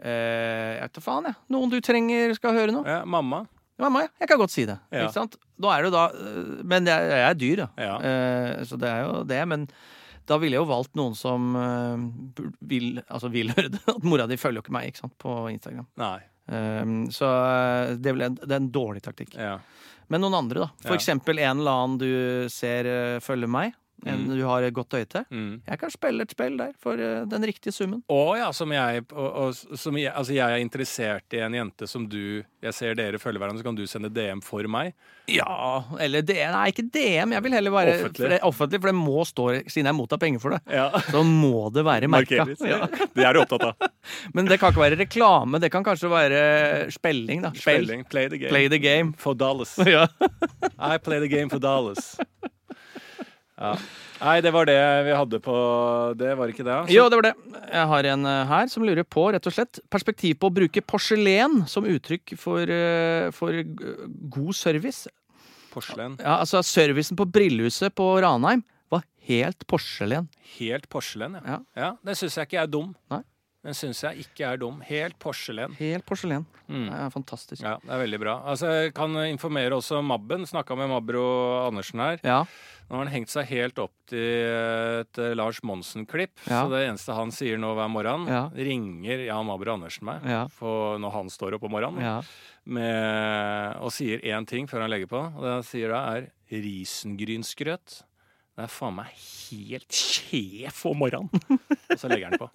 [0.04, 1.38] eh, Jeg vet da faen, jeg.
[1.48, 2.84] Noen du trenger skal høre noe.
[2.84, 3.46] Ja, mamma.
[3.80, 4.08] Mamma, ja.
[4.20, 4.76] Jeg kan godt si det.
[4.92, 5.06] Ja.
[5.06, 5.38] Ikke sant?
[5.56, 6.02] Da er det da
[6.68, 7.68] Men jeg, jeg er dyr, da.
[7.80, 7.94] Ja.
[8.04, 9.40] Eh, så det er jo det.
[9.48, 9.64] Men
[10.28, 11.54] da ville jeg jo valgt noen som
[12.60, 13.80] vil, altså vil høre det.
[13.96, 15.88] At mora di følger jo ikke meg ikke sant, på Instagram.
[16.00, 16.18] Nei.
[16.50, 16.84] Eh,
[17.14, 19.36] så øh, det, er en, dårlig taktikk.
[19.38, 19.58] Ja.
[20.10, 20.70] Men noen andre, da.
[20.82, 20.98] For Ja.
[20.98, 23.76] eksempel en eller annen du ser øh, følger meg.
[24.06, 24.36] En Mm.
[24.36, 25.24] du har godt øye til.
[25.30, 25.62] Mm.
[25.68, 28.02] Jeg kan spille et spill der for uh, den riktige summen.
[28.08, 31.86] Å ja, som jeg, og, og, som jeg Altså, jeg er interessert i en jente
[31.88, 34.92] som du Jeg ser dere følger hverandre, så kan du sende DM for meg.
[35.30, 36.50] Ja, eller DM.
[36.52, 37.32] Nei, ikke DM.
[37.32, 38.20] Jeg vil heller være Offentlig.
[38.24, 40.90] For det, offentlig, for det må stå Siden jeg mottar penger for det, Ja.
[41.08, 42.44] så må det være merka.
[42.66, 42.86] Ja.
[43.14, 43.88] Det er du opptatt av.
[44.34, 45.60] Men det kan ikke være reklame.
[45.60, 47.52] Det kan kanskje være spilling, da.
[47.56, 48.04] Spelling.
[48.10, 48.50] Play the game.
[48.52, 49.12] Play the game.
[49.18, 49.76] For dollars.
[49.90, 50.06] Ja.
[50.78, 52.16] I play the game for dollars.
[53.60, 53.74] Ja.
[54.20, 55.54] Nei, det var det vi hadde på
[56.18, 56.74] Det var ikke det?
[56.74, 56.92] altså?
[56.92, 57.32] Jo, det var det.
[57.70, 60.82] Jeg har en eh, her som lurer på, rett og slett, perspektiv på å bruke
[60.84, 63.62] porselen som uttrykk for, eh, for
[64.36, 65.08] god service.
[65.70, 66.18] Porselen.
[66.18, 70.28] Ja, altså Servicen på Brillehuset på Ranheim var helt porselen.
[70.56, 71.44] Helt porselen, ja.
[71.46, 71.60] Ja.
[71.84, 72.94] ja det syns jeg ikke er dum.
[73.12, 73.22] Nei.
[73.60, 74.78] Den syns jeg ikke er dum.
[74.88, 75.74] Helt porselen.
[75.76, 76.46] Helt porselen.
[76.70, 76.86] Mm.
[76.88, 77.60] Det er fantastisk.
[77.66, 78.34] Ja, det er veldig bra.
[78.48, 80.46] Altså, jeg kan informere også Mabben.
[80.48, 81.24] Snakka med Mabro
[81.66, 82.22] Andersen her.
[82.24, 82.38] Ja.
[82.88, 84.24] Nå har han hengt seg helt opp til
[85.04, 86.32] et eh, Lars Monsen-klipp.
[86.48, 86.62] Ja.
[86.64, 88.46] Så det eneste han sier nå hver morgen, Ja.
[88.56, 90.40] ringer Jan Mabro Andersen meg Ja.
[90.48, 92.16] for når han står opp om morgenen, ja.
[92.64, 95.20] med, og sier én ting før han legger på.
[95.36, 98.00] Og det han sier da, er risengrynsgrøt.
[98.56, 101.30] Det er faen meg helt sjef om morgenen!
[101.92, 102.50] og så legger han på.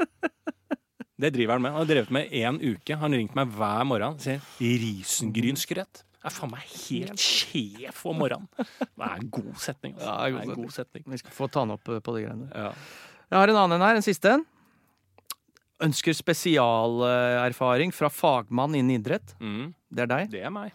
[1.21, 1.71] Det driver han med.
[1.71, 2.95] Han har drevet med én uke.
[2.99, 6.01] Han har ringt meg hver morgen og sier risengrynsgrøt.
[6.25, 8.47] Jeg er faen meg helt sjef om morgenen!
[8.57, 9.93] Det er en god setning.
[9.93, 10.09] Altså.
[10.09, 11.03] Ja, det er en god setning.
[11.13, 12.47] Vi skal få ta den opp eh, på de greiene.
[12.49, 12.71] Ja.
[13.29, 14.45] Jeg har en annen en her, en siste en.
[15.85, 19.35] Ønsker spesialerfaring fra fagmann innen idrett.
[19.39, 20.31] Mm, Det er deg.
[20.31, 20.73] det er meg.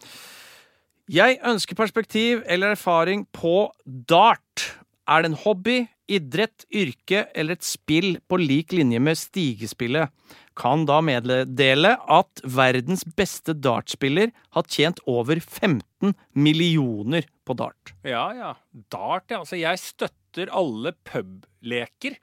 [1.11, 4.69] Jeg ønsker perspektiv eller erfaring på dart.
[5.09, 5.81] Er det en hobby,
[6.17, 10.11] idrett, yrke eller et spill på lik linje med stigespillet?
[10.59, 17.93] Kan da meddele at verdens beste dartspiller har tjent over 15 millioner på dart.
[18.03, 18.51] Ja, ja.
[18.91, 19.39] Dart, ja.
[19.41, 22.17] Altså, jeg støtter alle publeker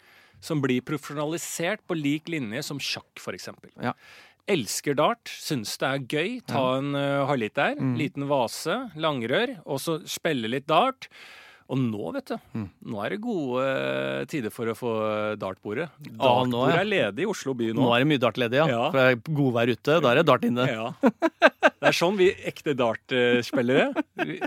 [0.45, 3.49] som blir profesjonalisert på lik linje som sjakk, f.eks.
[3.83, 3.95] Ja.
[4.49, 6.31] Elsker dart, syns det er gøy.
[6.49, 7.97] Ta en uh, halvliter, Mm.
[8.01, 11.09] liten vase, langrør, og så spille litt dart.
[11.69, 12.69] Og nå, vet du, Mm.
[12.89, 13.65] nå er det gode
[14.33, 14.93] tider for å få
[15.37, 15.91] dartbordet.
[16.01, 16.81] Dartbordet ja.
[16.81, 17.83] er ledig i Oslo by nå.
[17.83, 18.67] Nå er det mye dartledig, ja.
[18.73, 18.85] Ja.
[18.91, 20.65] For det er godvær ute, da er det dart inne.
[20.67, 20.87] Ja.
[21.79, 23.93] Det er sånn vi ekte dartspillere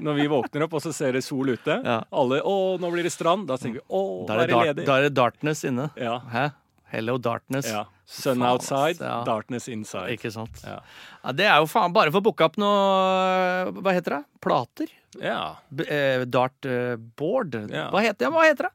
[0.04, 2.02] Når vi våkner opp og så ser det sol ute Ja.
[2.12, 3.46] Alle 'Å, nå blir det strand'.
[3.48, 4.86] Da tenker vi 'Å, Da er, er det det ledig'.
[4.86, 5.92] da er det darkness inne.
[5.96, 6.20] Ja.
[6.20, 6.52] Hæ?
[6.92, 7.68] Hello darkness.
[7.72, 7.86] ja.
[8.12, 9.22] Sun Faen, outside, ja.
[9.24, 10.12] darkness inside.
[10.18, 10.58] Ikke sant?
[10.68, 10.82] Ja.
[11.24, 14.22] Ja, det er jo faen bare for å booke opp noe Hva heter det?
[14.44, 14.92] Plater?
[15.22, 15.56] ja.
[15.72, 17.56] B eh, dartboard?
[17.72, 17.88] Ja.
[17.94, 18.74] Hva, heter, hva heter det?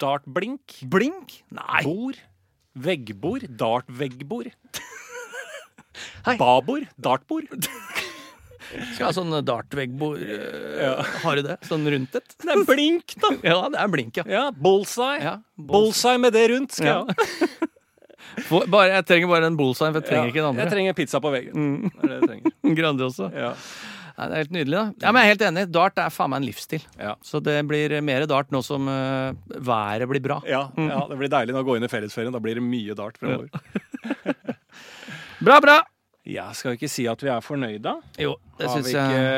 [0.00, 0.78] Dartblink.
[0.88, 1.40] Blink?
[1.54, 1.82] Nei.
[1.84, 2.22] Bord.
[2.78, 3.48] Veggbord.
[3.58, 4.52] Dartveggbord.
[6.38, 6.86] Babord.
[7.00, 7.50] Dartbord.
[8.94, 10.20] Skal ha sånn dartveggbord.
[10.22, 10.92] eh, Ja.
[11.22, 11.56] Har du det?
[11.68, 12.34] Sånn rundt et?
[12.42, 13.30] Det er blink, da.
[13.50, 14.24] Ja, det er blink, ja.
[14.28, 15.20] Ja, Bullseye.
[15.22, 16.72] ja Bullseye med det rundt.
[16.78, 17.00] Skal Ja.
[17.06, 17.66] jeg ha.
[18.68, 21.30] Bare, jeg trenger bare en bullseye, for jeg trenger ikke den Jeg trenger pizza på
[21.32, 21.54] veggen.
[21.56, 21.86] Mm.
[21.88, 22.52] Det er det jeg trenger.
[22.82, 23.28] Grandiosa.
[23.32, 23.52] Ja.
[24.16, 24.84] Nei, det er helt nydelig, da.
[25.06, 25.62] Ja, men jeg er helt enig.
[25.72, 26.84] Dart er faen meg en livsstil.
[27.00, 27.14] Ja.
[27.24, 30.38] Så det blir mer dart nå som uh, været blir bra.
[30.48, 32.32] Ja, ja, det blir deilig nå å gå inn i fellesferien.
[32.34, 33.48] Da blir det mye dart fremover.
[35.40, 35.78] Bra, bra!
[36.26, 37.92] Ja, skal vi ikke si at vi er fornøyda?
[38.18, 39.28] Jo, det syns jeg.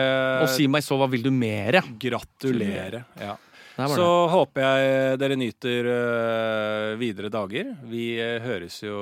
[0.40, 1.82] Og si meg så, hva vil du mere?
[2.00, 3.04] Gratulere.
[3.20, 3.36] Ja.
[3.78, 7.70] Så håper jeg dere nyter øh, videre dager.
[7.86, 8.98] Vi øh, høres jo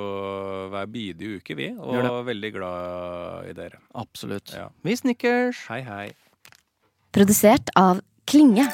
[0.69, 1.71] hver bidige uke, vi.
[1.79, 3.81] Og veldig glad i dere.
[3.97, 4.53] Absolutt.
[4.53, 4.67] Ja.
[4.85, 5.63] Vi snickers.
[5.71, 6.11] Hei, hei.
[7.15, 8.67] Produsert av Klinge.